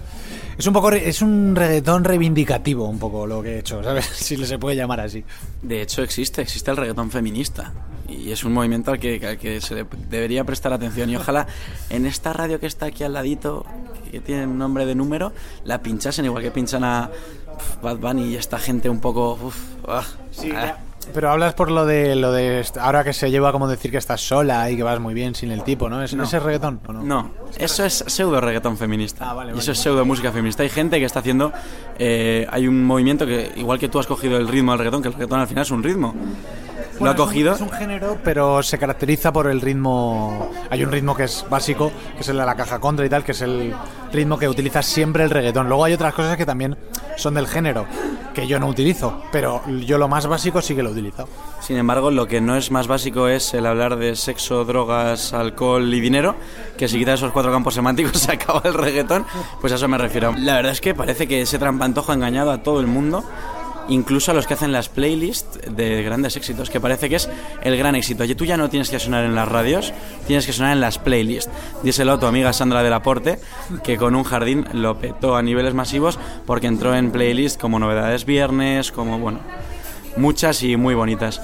Es 0.57 0.67
un 0.67 0.73
poco 0.73 0.93
es 0.93 1.21
un 1.21 1.57
reggaetón 1.57 2.05
reivindicativo 2.05 2.89
un 2.89 2.99
poco 2.99 3.27
lo 3.27 3.43
que 3.43 3.57
he 3.57 3.59
hecho, 3.59 3.83
¿sabes? 3.83 4.07
Si 4.15 4.37
se 4.45 4.59
puede 4.59 4.77
llamar 4.77 5.01
así. 5.01 5.25
De 5.63 5.83
hecho 5.83 6.03
existe, 6.03 6.43
existe 6.43 6.71
el 6.71 6.77
reggaetón 6.77 7.11
feminista 7.11 7.73
y 8.09 8.31
es 8.31 8.45
un 8.45 8.53
movimiento 8.53 8.91
al 8.91 8.99
que, 8.99 9.27
al 9.27 9.39
que 9.39 9.61
se 9.61 9.87
debería 10.09 10.45
prestar 10.45 10.73
atención 10.73 11.11
y 11.11 11.17
ojalá 11.17 11.47
en 11.91 12.07
esta 12.07 12.33
radio 12.33 12.61
que 12.61 12.67
está 12.67 12.87
aquí 12.87 13.03
al 13.03 13.15
ladito, 13.15 13.65
que 14.11 14.21
tiene 14.21 14.47
un 14.47 14.59
nombre 14.59 14.87
de 14.87 14.95
número, 14.95 15.33
la 15.65 15.83
pinchasen 15.83 16.25
igual 16.25 16.43
que 16.43 16.51
pinchan 16.51 16.85
a 16.85 17.11
Bad 17.83 17.99
Bunny 17.99 18.33
y 18.33 18.37
esta 18.37 18.59
gente 18.59 18.89
un 18.89 19.01
poco... 19.01 19.53
Ah, 19.87 20.05
sí, 20.31 20.51
ah. 20.55 20.77
Pero 21.13 21.31
hablas 21.31 21.53
por 21.55 21.71
lo 21.71 21.85
de 21.85 22.17
lo 22.17 22.33
de 22.33 22.65
ahora 22.81 23.05
que 23.05 23.13
se 23.13 23.31
lleva 23.31 23.53
como 23.53 23.69
decir 23.69 23.91
que 23.91 23.99
estás 23.99 24.21
sola 24.21 24.71
y 24.71 24.77
que 24.77 24.83
vas 24.83 24.99
muy 25.01 25.13
bien 25.13 25.35
sin 25.35 25.51
el 25.51 25.63
tipo, 25.63 25.91
¿no? 25.91 26.03
¿Es, 26.03 26.15
ese 26.15 26.41
reggaetón 26.41 26.81
o 26.87 26.93
no? 26.95 27.03
No, 27.03 27.31
eso 27.59 27.85
es 27.85 28.05
pseudo 28.07 28.41
reggaetón 28.41 28.79
feminista. 28.79 29.31
Ah, 29.31 29.35
vale, 29.35 29.53
y 29.55 29.59
eso 29.59 29.73
es 29.73 29.79
pseudo 29.79 30.05
música 30.07 30.33
feminista. 30.33 30.63
Hay 30.63 30.71
gente 30.71 30.99
que 30.99 31.05
está 31.05 31.19
haciendo. 31.19 31.53
Eh, 31.99 32.47
hay 32.51 32.67
un 32.67 32.85
movimiento 32.85 33.27
que, 33.27 33.53
igual 33.57 33.79
que 33.79 33.89
tú 33.89 33.99
has 33.99 34.07
cogido 34.07 34.39
el 34.39 34.49
ritmo 34.49 34.73
del 34.73 34.79
reggaetón, 34.79 35.03
que 35.03 35.09
el 35.09 35.15
reggaetón 35.15 35.41
al 35.41 35.47
final 35.47 35.63
es 35.63 35.71
un 35.71 35.83
ritmo 35.83 36.15
lo 37.01 37.11
ha 37.11 37.17
cogido. 37.17 37.55
Es 37.55 37.61
un, 37.61 37.71
género, 37.71 38.19
pero 38.23 38.63
se 38.63 38.79
caracteriza 38.79 39.33
por 39.33 39.49
el 39.49 39.61
ritmo. 39.61 40.51
Hay 40.71 40.85
un 40.85 40.93
ritmo 40.93 41.17
que 41.17 41.25
es 41.25 41.45
básico, 41.49 41.91
que 42.15 42.21
es 42.21 42.29
el 42.29 42.37
de 42.37 42.47
la 42.47 42.55
caja 42.55 42.79
contra 42.79 43.05
y 43.05 43.09
tal, 43.09 43.25
que 43.25 43.33
es 43.33 43.43
el 43.43 43.75
ritmo 44.13 44.39
que 44.39 44.49
utiliza 44.49 44.83
siempre 44.83 45.25
el 45.25 45.31
reggaetón. 45.31 45.69
Luego 45.69 45.85
hay 45.85 45.95
otras 45.95 46.15
cosas 46.15 46.37
que 46.37 46.47
también 46.47 46.77
son 47.17 47.35
del 47.35 47.47
género, 47.47 47.87
que 48.35 48.47
yo 48.47 48.59
no 48.59 48.69
utilizo, 48.69 49.23
pero 49.33 49.63
yo 49.87 49.99
lo 49.99 50.09
más 50.09 50.27
básico 50.27 50.61
sí 50.61 50.75
que 50.75 50.83
lo 50.83 50.91
utilizo. 50.91 51.29
Sin 51.61 51.77
embargo, 51.77 52.11
lo 52.11 52.27
que 52.27 52.41
no 52.41 52.57
es 52.57 52.71
más 52.71 52.87
básico 52.87 53.29
es 53.29 53.55
el 53.55 53.67
hablar 53.67 53.97
de 53.97 54.17
sexo, 54.17 54.65
drogas, 54.65 55.33
alcohol 55.33 55.93
y 55.95 56.01
dinero, 56.01 56.35
que 56.77 56.89
si 56.89 56.99
quitas 56.99 57.21
esos 57.21 57.33
cuatro 57.33 57.53
campos 57.53 57.75
semánticos 57.75 58.13
se 58.21 58.33
acaba 58.33 58.63
el 58.65 58.75
reggaetón, 58.75 59.25
pues 59.61 59.73
a 59.73 59.77
eso 59.77 59.89
me 59.89 59.99
refiero. 59.99 60.35
La 60.37 60.57
verdad 60.57 60.73
es 60.73 60.81
que 60.81 60.95
parece 60.95 61.27
que 61.27 61.43
ese 61.43 61.59
trampantojo 61.59 62.13
ha 62.13 62.15
engañado 62.15 62.51
a 62.51 62.63
todo 62.63 62.81
el 62.81 62.87
mundo 62.87 63.25
incluso 63.89 64.31
a 64.31 64.35
los 64.35 64.47
que 64.47 64.55
hacen 64.55 64.73
las 64.73 64.89
playlists 64.89 65.61
de 65.75 66.03
grandes 66.03 66.37
éxitos, 66.37 66.71
que 66.71 66.81
parece 66.81 67.09
que 67.09 67.17
es 67.17 67.29
el 67.63 67.77
gran 67.77 67.95
éxito. 67.95 68.25
Y 68.25 68.35
tú 68.35 68.45
ya 68.45 68.57
no 68.57 68.69
tienes 68.69 68.91
que 68.91 68.99
sonar 68.99 69.25
en 69.25 69.35
las 69.35 69.49
radios, 69.49 69.93
tienes 70.27 70.47
que 70.47 70.53
sonar 70.53 70.73
en 70.73 70.81
las 70.81 70.99
playlists. 70.99 71.51
Díselo 71.83 72.13
a 72.13 72.21
tu 72.21 72.27
amiga 72.27 72.53
Sandra 72.53 72.83
del 72.83 72.93
Aporte, 72.93 73.39
que 73.83 73.97
con 73.97 74.15
un 74.15 74.25
jardín 74.25 74.67
lo 74.73 74.99
petó 74.99 75.37
a 75.37 75.43
niveles 75.43 75.75
masivos 75.75 76.19
porque 76.47 76.67
entró 76.67 76.95
en 76.95 77.11
playlists 77.11 77.59
como 77.59 77.79
Novedades 77.79 78.25
Viernes, 78.25 78.93
como, 78.93 79.19
bueno, 79.19 79.41
muchas 80.17 80.63
y 80.63 80.77
muy 80.77 80.95
bonitas. 80.95 81.41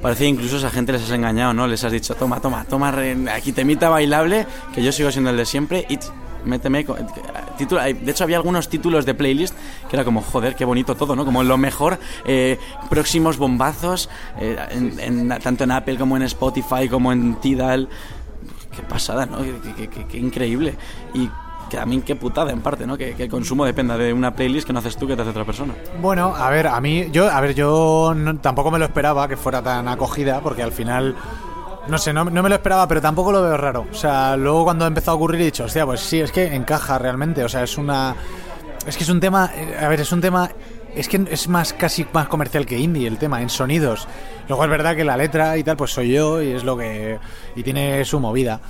Parecía 0.00 0.26
incluso 0.26 0.56
esa 0.56 0.70
gente 0.70 0.90
les 0.90 1.02
has 1.02 1.10
engañado, 1.12 1.54
¿no? 1.54 1.68
Les 1.68 1.84
has 1.84 1.92
dicho, 1.92 2.16
toma, 2.16 2.40
toma, 2.40 2.64
toma, 2.64 2.92
aquí 3.32 3.52
temita 3.52 3.88
bailable, 3.88 4.46
que 4.74 4.82
yo 4.82 4.90
sigo 4.90 5.12
siendo 5.12 5.30
el 5.30 5.36
de 5.36 5.46
siempre, 5.46 5.86
y 5.88 5.96
méteme. 6.44 6.84
Título, 7.56 7.82
de 7.82 8.10
hecho, 8.10 8.24
había 8.24 8.36
algunos 8.36 8.68
títulos 8.68 9.06
de 9.06 9.14
playlist 9.14 9.54
que 9.88 9.96
era 9.96 10.04
como, 10.04 10.22
joder, 10.22 10.54
qué 10.54 10.64
bonito 10.64 10.94
todo, 10.94 11.16
¿no? 11.16 11.24
Como 11.24 11.42
lo 11.42 11.56
mejor, 11.58 11.98
eh, 12.24 12.58
próximos 12.90 13.38
bombazos, 13.38 14.08
eh, 14.38 14.56
en, 14.70 15.28
tanto 15.42 15.64
en 15.64 15.70
Apple 15.72 15.96
como 15.96 16.16
en 16.16 16.22
Spotify, 16.22 16.88
como 16.88 17.12
en 17.12 17.36
Tidal. 17.36 17.88
Qué 18.74 18.82
pasada, 18.82 19.26
¿no? 19.26 19.38
Qué, 20.08 20.18
increíble. 20.18 20.74
Y 21.14 21.28
que 21.68 21.84
mí 21.86 22.02
qué 22.02 22.16
putada 22.16 22.52
en 22.52 22.60
parte, 22.60 22.86
¿no? 22.86 22.96
Que, 22.96 23.14
el 23.18 23.28
consumo 23.28 23.64
dependa 23.64 23.96
de 23.96 24.12
una 24.12 24.34
playlist 24.34 24.66
que 24.66 24.72
no 24.72 24.80
haces 24.80 24.96
tú 24.96 25.06
que 25.06 25.16
te 25.16 25.22
hace 25.22 25.30
otra 25.30 25.44
persona. 25.44 25.74
Bueno, 26.00 26.34
a 26.34 26.50
ver, 26.50 26.66
a 26.66 26.80
mí, 26.80 27.08
yo, 27.12 27.30
a 27.30 27.40
ver, 27.40 27.54
yo 27.54 28.14
tampoco 28.40 28.70
me 28.70 28.78
lo 28.78 28.84
esperaba 28.84 29.26
que 29.28 29.36
fuera 29.36 29.62
tan 29.62 29.88
acogida, 29.88 30.40
porque 30.40 30.62
al 30.62 30.72
final 30.72 31.16
no 31.88 31.98
sé, 31.98 32.12
no, 32.12 32.24
me 32.24 32.48
lo 32.48 32.54
esperaba, 32.54 32.86
pero 32.86 33.00
tampoco 33.00 33.32
lo 33.32 33.42
veo 33.42 33.56
raro. 33.56 33.86
O 33.90 33.94
sea, 33.94 34.36
luego 34.36 34.64
cuando 34.64 34.86
empezó 34.86 35.10
a 35.10 35.14
ocurrir 35.14 35.40
he 35.40 35.44
dicho, 35.46 35.64
hostia, 35.64 35.84
pues 35.84 36.00
sí, 36.00 36.20
es 36.20 36.30
que 36.30 36.54
encaja 36.54 36.98
realmente. 36.98 37.44
O 37.44 37.48
sea, 37.48 37.62
es 37.64 37.76
una. 37.76 38.14
Es 38.86 38.96
que 38.96 39.04
es 39.04 39.08
un 39.08 39.20
tema. 39.20 39.50
A 39.80 39.88
ver, 39.88 40.00
es 40.00 40.12
un 40.12 40.20
tema. 40.20 40.50
Es 40.94 41.08
que 41.08 41.24
es 41.30 41.48
más 41.48 41.72
casi 41.72 42.06
más 42.12 42.28
comercial 42.28 42.66
que 42.66 42.78
indie 42.78 43.08
el 43.08 43.18
tema, 43.18 43.40
en 43.42 43.48
sonidos. 43.48 44.06
Luego 44.48 44.64
es 44.64 44.70
verdad 44.70 44.94
que 44.94 45.04
la 45.04 45.16
letra 45.16 45.56
y 45.56 45.64
tal, 45.64 45.76
pues 45.76 45.90
soy 45.90 46.12
yo 46.12 46.40
y 46.42 46.52
es 46.52 46.64
lo 46.64 46.76
que. 46.76 47.18
Y 47.56 47.62
tiene 47.62 48.04
su 48.04 48.20
movida. 48.20 48.60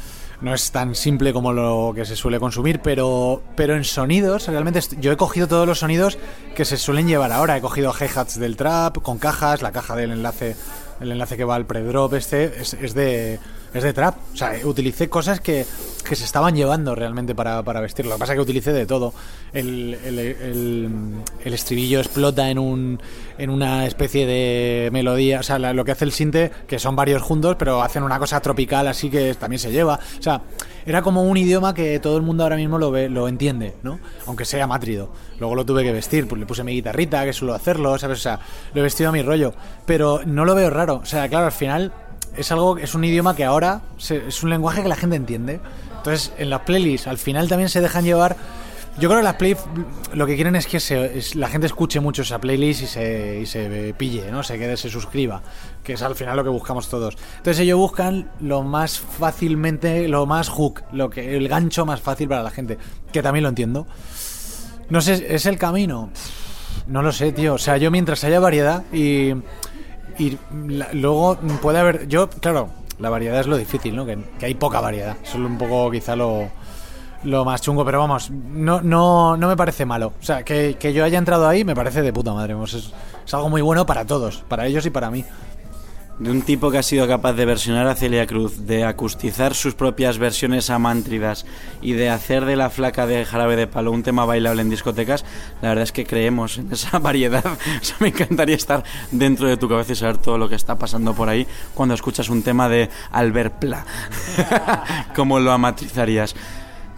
no 0.41 0.55
es 0.55 0.71
tan 0.71 0.95
simple 0.95 1.33
como 1.33 1.53
lo 1.53 1.93
que 1.95 2.05
se 2.05 2.17
suele 2.17 2.41
consumir, 2.41 2.81
pero, 2.81 3.43
pero 3.57 3.77
en 3.77 3.85
sonidos, 3.85 4.49
realmente 4.49 4.81
yo 5.01 5.13
he 5.13 5.17
cogido 5.17 5.49
todos 5.49 5.67
los 5.67 5.81
sonidos 5.81 6.19
que 6.55 6.65
se 6.65 6.77
suelen 6.77 7.09
llevar 7.09 7.33
ahora. 7.33 7.57
He 7.57 7.61
cogido 7.61 7.93
hi-hats 7.93 8.39
del 8.39 8.57
trap 8.57 8.99
con 9.03 9.19
cajas, 9.19 9.61
la 9.61 9.73
caja 9.73 9.97
del 9.97 10.13
enlace, 10.13 10.57
el 11.01 11.13
enlace 11.13 11.37
que 11.37 11.45
va 11.45 11.55
al 11.55 11.67
pre-drop 11.67 12.15
este 12.15 12.61
es, 12.61 12.75
es 12.75 12.95
de 12.95 13.39
es 13.75 13.83
de 13.83 13.93
trap. 13.93 14.17
O 14.33 14.37
sea, 14.37 14.53
utilicé 14.65 15.09
cosas 15.09 15.41
que, 15.41 15.65
que 16.09 16.17
se 16.17 16.25
estaban 16.25 16.55
llevando 16.55 16.95
realmente 16.95 17.35
para, 17.35 17.63
para 17.63 17.81
vestirlo. 17.81 18.11
Lo 18.11 18.17
que 18.17 18.21
pasa 18.21 18.33
es 18.33 18.37
que 18.37 18.43
utilicé 18.43 18.73
de 18.73 18.87
todo. 18.87 19.13
El, 19.53 19.95
el, 20.05 20.19
el- 20.19 21.23
estribillo 21.45 21.99
explota 22.01 22.49
en 22.51 22.59
un 22.59 23.01
en 23.39 23.51
una 23.51 23.87
especie 23.87 24.27
de 24.27 24.89
melodía. 24.93 25.41
O 25.41 25.43
sea, 25.43 25.59
la- 25.59 25.73
lo 25.73 25.85
que 25.85 25.93
hace 25.93 26.05
el 26.05 26.13
sinte, 26.13 26.51
que 26.67 26.79
son 26.79 26.97
varios 26.97 27.23
juntos, 27.23 27.57
pero 27.59 27.83
hacen 27.83 28.03
una 28.03 28.19
cosa 28.19 28.41
tropical 28.41 28.87
así 28.89 29.11
que 29.11 29.35
también 29.35 29.59
se 29.61 29.71
lleva. 29.73 29.99
O 30.19 30.23
sea, 30.23 30.43
era 30.87 31.03
como 31.03 31.23
un 31.23 31.37
idioma 31.37 31.75
que 31.75 31.99
todo 32.01 32.17
el 32.17 32.23
mundo 32.23 32.43
ahora 32.43 32.57
mismo 32.57 32.79
lo 32.79 32.91
ve, 32.91 33.09
lo 33.09 33.29
entiende, 33.29 33.75
¿no? 33.83 34.01
Aunque 34.27 34.45
sea 34.45 34.67
mátrido. 34.67 35.11
Luego 35.39 35.55
lo 35.55 35.65
tuve 35.65 35.83
que 35.85 35.93
vestir, 35.93 36.27
pues 36.29 36.39
le 36.41 36.47
puse 36.47 36.65
mi 36.65 36.73
guitarrita, 36.73 37.25
que 37.25 37.33
suelo 37.33 37.55
hacerlo, 37.55 37.97
¿sabes? 37.99 38.19
O 38.19 38.23
sea, 38.23 38.41
lo 38.75 38.81
he 38.81 38.83
vestido 38.85 39.11
a 39.11 39.13
mi 39.13 39.23
rollo. 39.23 39.53
Pero 39.87 40.21
no 40.25 40.45
lo 40.45 40.55
veo 40.55 40.71
raro. 40.71 40.97
O 41.03 41.07
sea, 41.07 41.29
claro, 41.29 41.47
al 41.47 41.53
final 41.53 41.93
es 42.37 42.53
algo, 42.53 42.79
es 42.79 42.95
un 42.95 43.05
idioma 43.05 43.37
que 43.37 43.45
ahora 43.45 43.83
es 43.99 44.43
un 44.43 44.51
lenguaje 44.51 44.83
que 44.83 44.89
la 44.89 44.97
gente 44.97 45.17
entiende. 45.17 45.61
Entonces, 45.97 46.33
en 46.39 46.51
las 46.51 46.63
playlists, 46.63 47.07
al 47.07 47.19
final 47.19 47.49
también 47.49 47.69
se 47.69 47.81
dejan 47.81 48.05
llevar. 48.05 48.37
Yo 48.99 49.09
creo 49.09 49.21
que 49.21 49.25
las 49.25 49.37
playlists 49.37 49.69
lo 50.13 50.27
que 50.27 50.35
quieren 50.35 50.57
es 50.57 50.67
que 50.67 51.23
la 51.35 51.49
gente 51.49 51.67
escuche 51.67 52.01
mucho 52.01 52.23
esa 52.23 52.41
playlist 52.41 52.83
y 52.83 52.87
se, 52.87 53.41
y 53.43 53.47
se 53.47 53.95
pille, 53.97 54.31
¿no? 54.31 54.43
Se 54.43 54.59
quede, 54.59 54.77
se 54.77 54.91
suscriba, 54.91 55.43
que 55.83 55.95
es 55.95 56.03
al 56.03 56.15
final 56.15 56.37
lo 56.37 56.45
que 56.45 56.51
buscamos 56.51 56.89
todos. 56.89 57.17
Entonces 57.39 57.61
ellos 57.61 57.79
buscan 57.79 58.31
lo 58.41 58.63
más 58.63 58.99
fácilmente, 58.99 60.09
lo 60.09 60.27
más 60.27 60.49
hook, 60.49 60.83
lo 60.93 61.09
que 61.09 61.37
el 61.37 61.49
gancho 61.49 61.87
más 61.87 62.01
fácil 62.01 62.29
para 62.29 62.43
la 62.43 62.51
gente, 62.51 62.77
que 63.13 63.23
también 63.23 63.45
lo 63.45 63.49
entiendo. 63.49 63.87
No 64.91 65.01
sé, 65.01 65.25
¿es 65.35 65.47
el 65.47 65.57
camino? 65.57 66.11
No 66.87 67.03
lo 67.03 67.13
sé, 67.13 67.33
tío. 67.33 67.55
O 67.55 67.59
sea, 67.59 67.77
yo 67.77 67.91
mientras 67.91 68.25
haya 68.25 68.41
variedad 68.41 68.85
y, 68.93 69.33
y 70.19 70.39
luego 70.93 71.37
puede 71.61 71.79
haber... 71.79 72.09
Yo, 72.09 72.29
claro, 72.29 72.69
la 72.99 73.11
variedad 73.11 73.41
es 73.41 73.47
lo 73.47 73.57
difícil, 73.57 73.97
¿no? 73.97 74.07
Que, 74.07 74.19
hay 74.43 74.55
poca 74.55 74.81
variedad. 74.81 75.17
Es 75.23 75.35
un 75.35 75.59
poco 75.59 75.91
quizá 75.91 76.17
lo, 76.17 76.49
lo 77.25 77.45
más 77.45 77.63
chungo, 77.63 77.85
pero 77.85 77.99
vamos, 77.99 78.31
no, 78.31 78.81
no, 78.81 79.37
no 79.37 79.49
me 79.49 79.57
parece 79.57 79.85
malo. 79.85 80.13
O 80.21 80.25
sea, 80.25 80.45
que, 80.45 80.77
que 80.79 80.93
yo 80.93 81.05
haya 81.05 81.19
entrado 81.19 81.49
ahí 81.49 81.65
me 81.65 81.75
parece 81.75 82.03
de 82.03 82.13
puta 82.13 82.33
madre. 82.33 82.55
es, 82.65 82.75
es 82.75 83.35
algo 83.35 83.49
muy 83.49 83.63
bueno 83.63 83.87
para 83.87 84.05
todos, 84.05 84.45
para 84.49 84.67
ellos 84.67 84.87
y 84.87 84.91
para 84.91 85.11
mí. 85.11 85.25
De 86.19 86.31
un 86.31 86.43
tipo 86.43 86.71
que 86.71 86.79
ha 86.79 86.83
sido 86.83 87.09
capaz 87.09 87.33
de 87.33 87.45
versionar 87.45 87.87
a 87.87 87.95
Celia 87.95 88.27
Cruz, 88.27 88.67
de 88.67 88.85
acustizar 88.85 89.55
sus 89.55 89.75
propias 89.75 90.19
versiones 90.19 90.71
amántridas 90.71 91.47
y 91.81 91.93
de 91.95 92.11
hacer 92.11 92.45
de 92.45 92.55
la 92.55 92.71
flaca 92.71 93.07
de 93.07 93.25
jarabe 93.25 93.57
de 93.57 93.67
palo 93.67 93.91
un 93.91 94.03
tema 94.03 94.25
bailable 94.25 94.63
en 94.63 94.71
discotecas, 94.71 95.25
la 95.63 95.71
verdad 95.71 95.85
es 95.85 95.93
que 95.93 96.07
creemos 96.07 96.59
en 96.59 96.71
esa 96.71 96.99
variedad. 97.01 97.45
O 97.45 97.85
sea, 97.85 97.97
me 98.01 98.09
encantaría 98.09 98.57
estar 98.57 98.85
dentro 99.11 99.49
de 99.49 99.57
tu 99.57 99.69
cabeza 99.69 99.93
y 99.93 99.97
saber 99.97 100.19
todo 100.19 100.39
lo 100.39 100.49
que 100.49 100.55
está 100.55 100.77
pasando 100.77 101.15
por 101.15 101.29
ahí 101.29 101.47
cuando 101.75 101.95
escuchas 101.95 102.29
un 102.29 102.43
tema 102.43 102.69
de 102.69 102.91
Albert 103.11 103.55
Pla. 103.59 103.85
¿Cómo 105.17 105.41
lo 105.41 105.51
amatrizarías? 105.51 106.37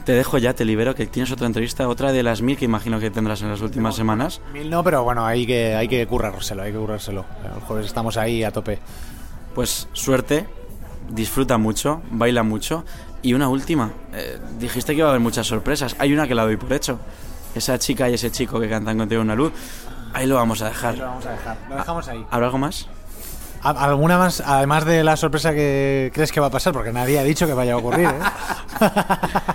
Te 0.04 0.12
dejo 0.12 0.36
ya, 0.38 0.52
te 0.52 0.64
libero, 0.66 0.94
que 0.94 1.06
tienes 1.06 1.32
otra 1.32 1.46
entrevista, 1.46 1.88
otra 1.88 2.12
de 2.12 2.22
las 2.22 2.42
mil 2.42 2.58
que 2.58 2.66
imagino 2.66 3.00
que 3.00 3.10
tendrás 3.10 3.40
en 3.40 3.48
las 3.50 3.62
últimas 3.62 3.94
semanas. 3.96 4.40
Mil 4.52 4.68
no, 4.68 4.84
pero 4.84 5.02
bueno, 5.02 5.24
hay 5.24 5.46
que, 5.46 5.74
hay 5.74 5.88
que 5.88 6.06
currárselo, 6.06 6.62
hay 6.62 6.72
que 6.72 6.78
currárselo. 6.78 7.24
El 7.42 7.60
jueves 7.62 7.86
estamos 7.86 8.16
ahí 8.18 8.44
a 8.44 8.50
tope. 8.52 8.78
Pues 9.54 9.88
suerte, 9.94 10.46
disfruta 11.08 11.56
mucho, 11.56 12.02
baila 12.10 12.42
mucho. 12.42 12.84
Y 13.22 13.32
una 13.32 13.48
última, 13.48 13.92
eh, 14.12 14.38
dijiste 14.58 14.92
que 14.92 14.98
iba 14.98 15.06
a 15.06 15.10
haber 15.10 15.22
muchas 15.22 15.46
sorpresas. 15.46 15.96
Hay 15.98 16.12
una 16.12 16.28
que 16.28 16.34
la 16.34 16.42
doy 16.44 16.58
por 16.58 16.70
hecho. 16.74 16.98
Esa 17.54 17.78
chica 17.78 18.10
y 18.10 18.14
ese 18.14 18.30
chico 18.30 18.60
que 18.60 18.68
cantan 18.68 18.98
contigo 18.98 19.22
una 19.22 19.34
luz. 19.34 19.52
Ahí 20.12 20.26
lo 20.26 20.34
vamos 20.34 20.60
a 20.60 20.64
Lo 20.66 20.70
dejar. 20.70 20.98
vamos 20.98 21.24
a 21.24 21.30
dejar, 21.30 21.56
lo 21.70 21.76
dejamos 21.76 22.08
ahí. 22.08 22.26
¿Habrá 22.30 22.46
algo 22.48 22.58
más? 22.58 22.88
¿A- 23.62 23.70
¿Alguna 23.70 24.18
más, 24.18 24.42
además 24.44 24.84
de 24.84 25.02
la 25.02 25.16
sorpresa 25.16 25.54
que 25.54 26.10
crees 26.12 26.30
que 26.30 26.40
va 26.40 26.48
a 26.48 26.50
pasar? 26.50 26.74
Porque 26.74 26.92
nadie 26.92 27.18
ha 27.18 27.24
dicho 27.24 27.46
que 27.46 27.54
vaya 27.54 27.72
a 27.72 27.76
ocurrir, 27.78 28.08
¿eh? 28.08 28.18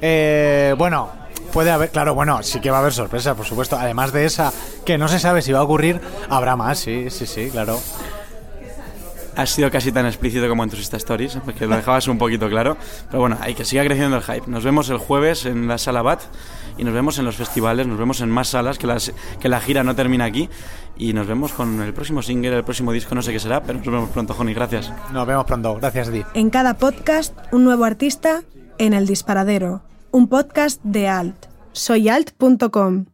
Eh, 0.00 0.74
bueno, 0.78 1.10
puede 1.52 1.70
haber, 1.70 1.90
claro, 1.90 2.14
bueno, 2.14 2.42
sí 2.42 2.60
que 2.60 2.70
va 2.70 2.78
a 2.78 2.80
haber 2.80 2.92
sorpresa, 2.92 3.34
por 3.34 3.46
supuesto. 3.46 3.76
Además 3.76 4.12
de 4.12 4.24
esa, 4.24 4.52
que 4.84 4.98
no 4.98 5.08
se 5.08 5.18
sabe 5.18 5.42
si 5.42 5.52
va 5.52 5.60
a 5.60 5.62
ocurrir, 5.62 6.00
habrá 6.28 6.56
más, 6.56 6.78
sí, 6.78 7.10
sí, 7.10 7.26
sí, 7.26 7.50
claro. 7.50 7.78
Has 9.36 9.50
sido 9.50 9.70
casi 9.70 9.92
tan 9.92 10.06
explícito 10.06 10.48
como 10.48 10.64
en 10.64 10.70
tus 10.70 10.80
Insta 10.80 10.96
Stories, 10.96 11.38
porque 11.44 11.66
lo 11.66 11.76
dejabas 11.76 12.08
un 12.08 12.18
poquito 12.18 12.48
claro. 12.48 12.76
Pero 13.08 13.20
bueno, 13.20 13.38
hay 13.40 13.54
que 13.54 13.64
siga 13.64 13.84
creciendo 13.84 14.16
el 14.16 14.22
hype. 14.22 14.42
Nos 14.48 14.64
vemos 14.64 14.90
el 14.90 14.98
jueves 14.98 15.46
en 15.46 15.66
la 15.68 15.78
sala 15.78 16.02
BAT 16.02 16.20
y 16.76 16.84
nos 16.84 16.92
vemos 16.92 17.18
en 17.18 17.24
los 17.24 17.36
festivales, 17.36 17.86
nos 17.86 17.98
vemos 17.98 18.20
en 18.20 18.28
más 18.28 18.48
salas, 18.48 18.76
que, 18.76 18.86
las, 18.86 19.12
que 19.40 19.48
la 19.48 19.60
gira 19.60 19.82
no 19.82 19.94
termina 19.94 20.24
aquí. 20.24 20.50
Y 20.98 21.14
nos 21.14 21.26
vemos 21.26 21.52
con 21.52 21.80
el 21.80 21.94
próximo 21.94 22.20
single, 22.20 22.56
el 22.56 22.64
próximo 22.64 22.92
disco, 22.92 23.14
no 23.14 23.22
sé 23.22 23.32
qué 23.32 23.40
será, 23.40 23.62
pero 23.62 23.78
nos 23.78 23.86
vemos 23.86 24.10
pronto, 24.10 24.34
Joni. 24.34 24.52
Gracias. 24.52 24.92
Nos 25.12 25.26
vemos 25.26 25.46
pronto. 25.46 25.76
Gracias, 25.76 26.12
Di. 26.12 26.22
En 26.34 26.50
cada 26.50 26.74
podcast, 26.74 27.34
un 27.52 27.64
nuevo 27.64 27.84
artista 27.84 28.42
en 28.80 28.94
El 28.94 29.06
Disparadero, 29.06 29.82
un 30.10 30.26
podcast 30.26 30.82
de 30.82 31.06
Alt. 31.06 31.48
Soyalt.com. 31.72 33.10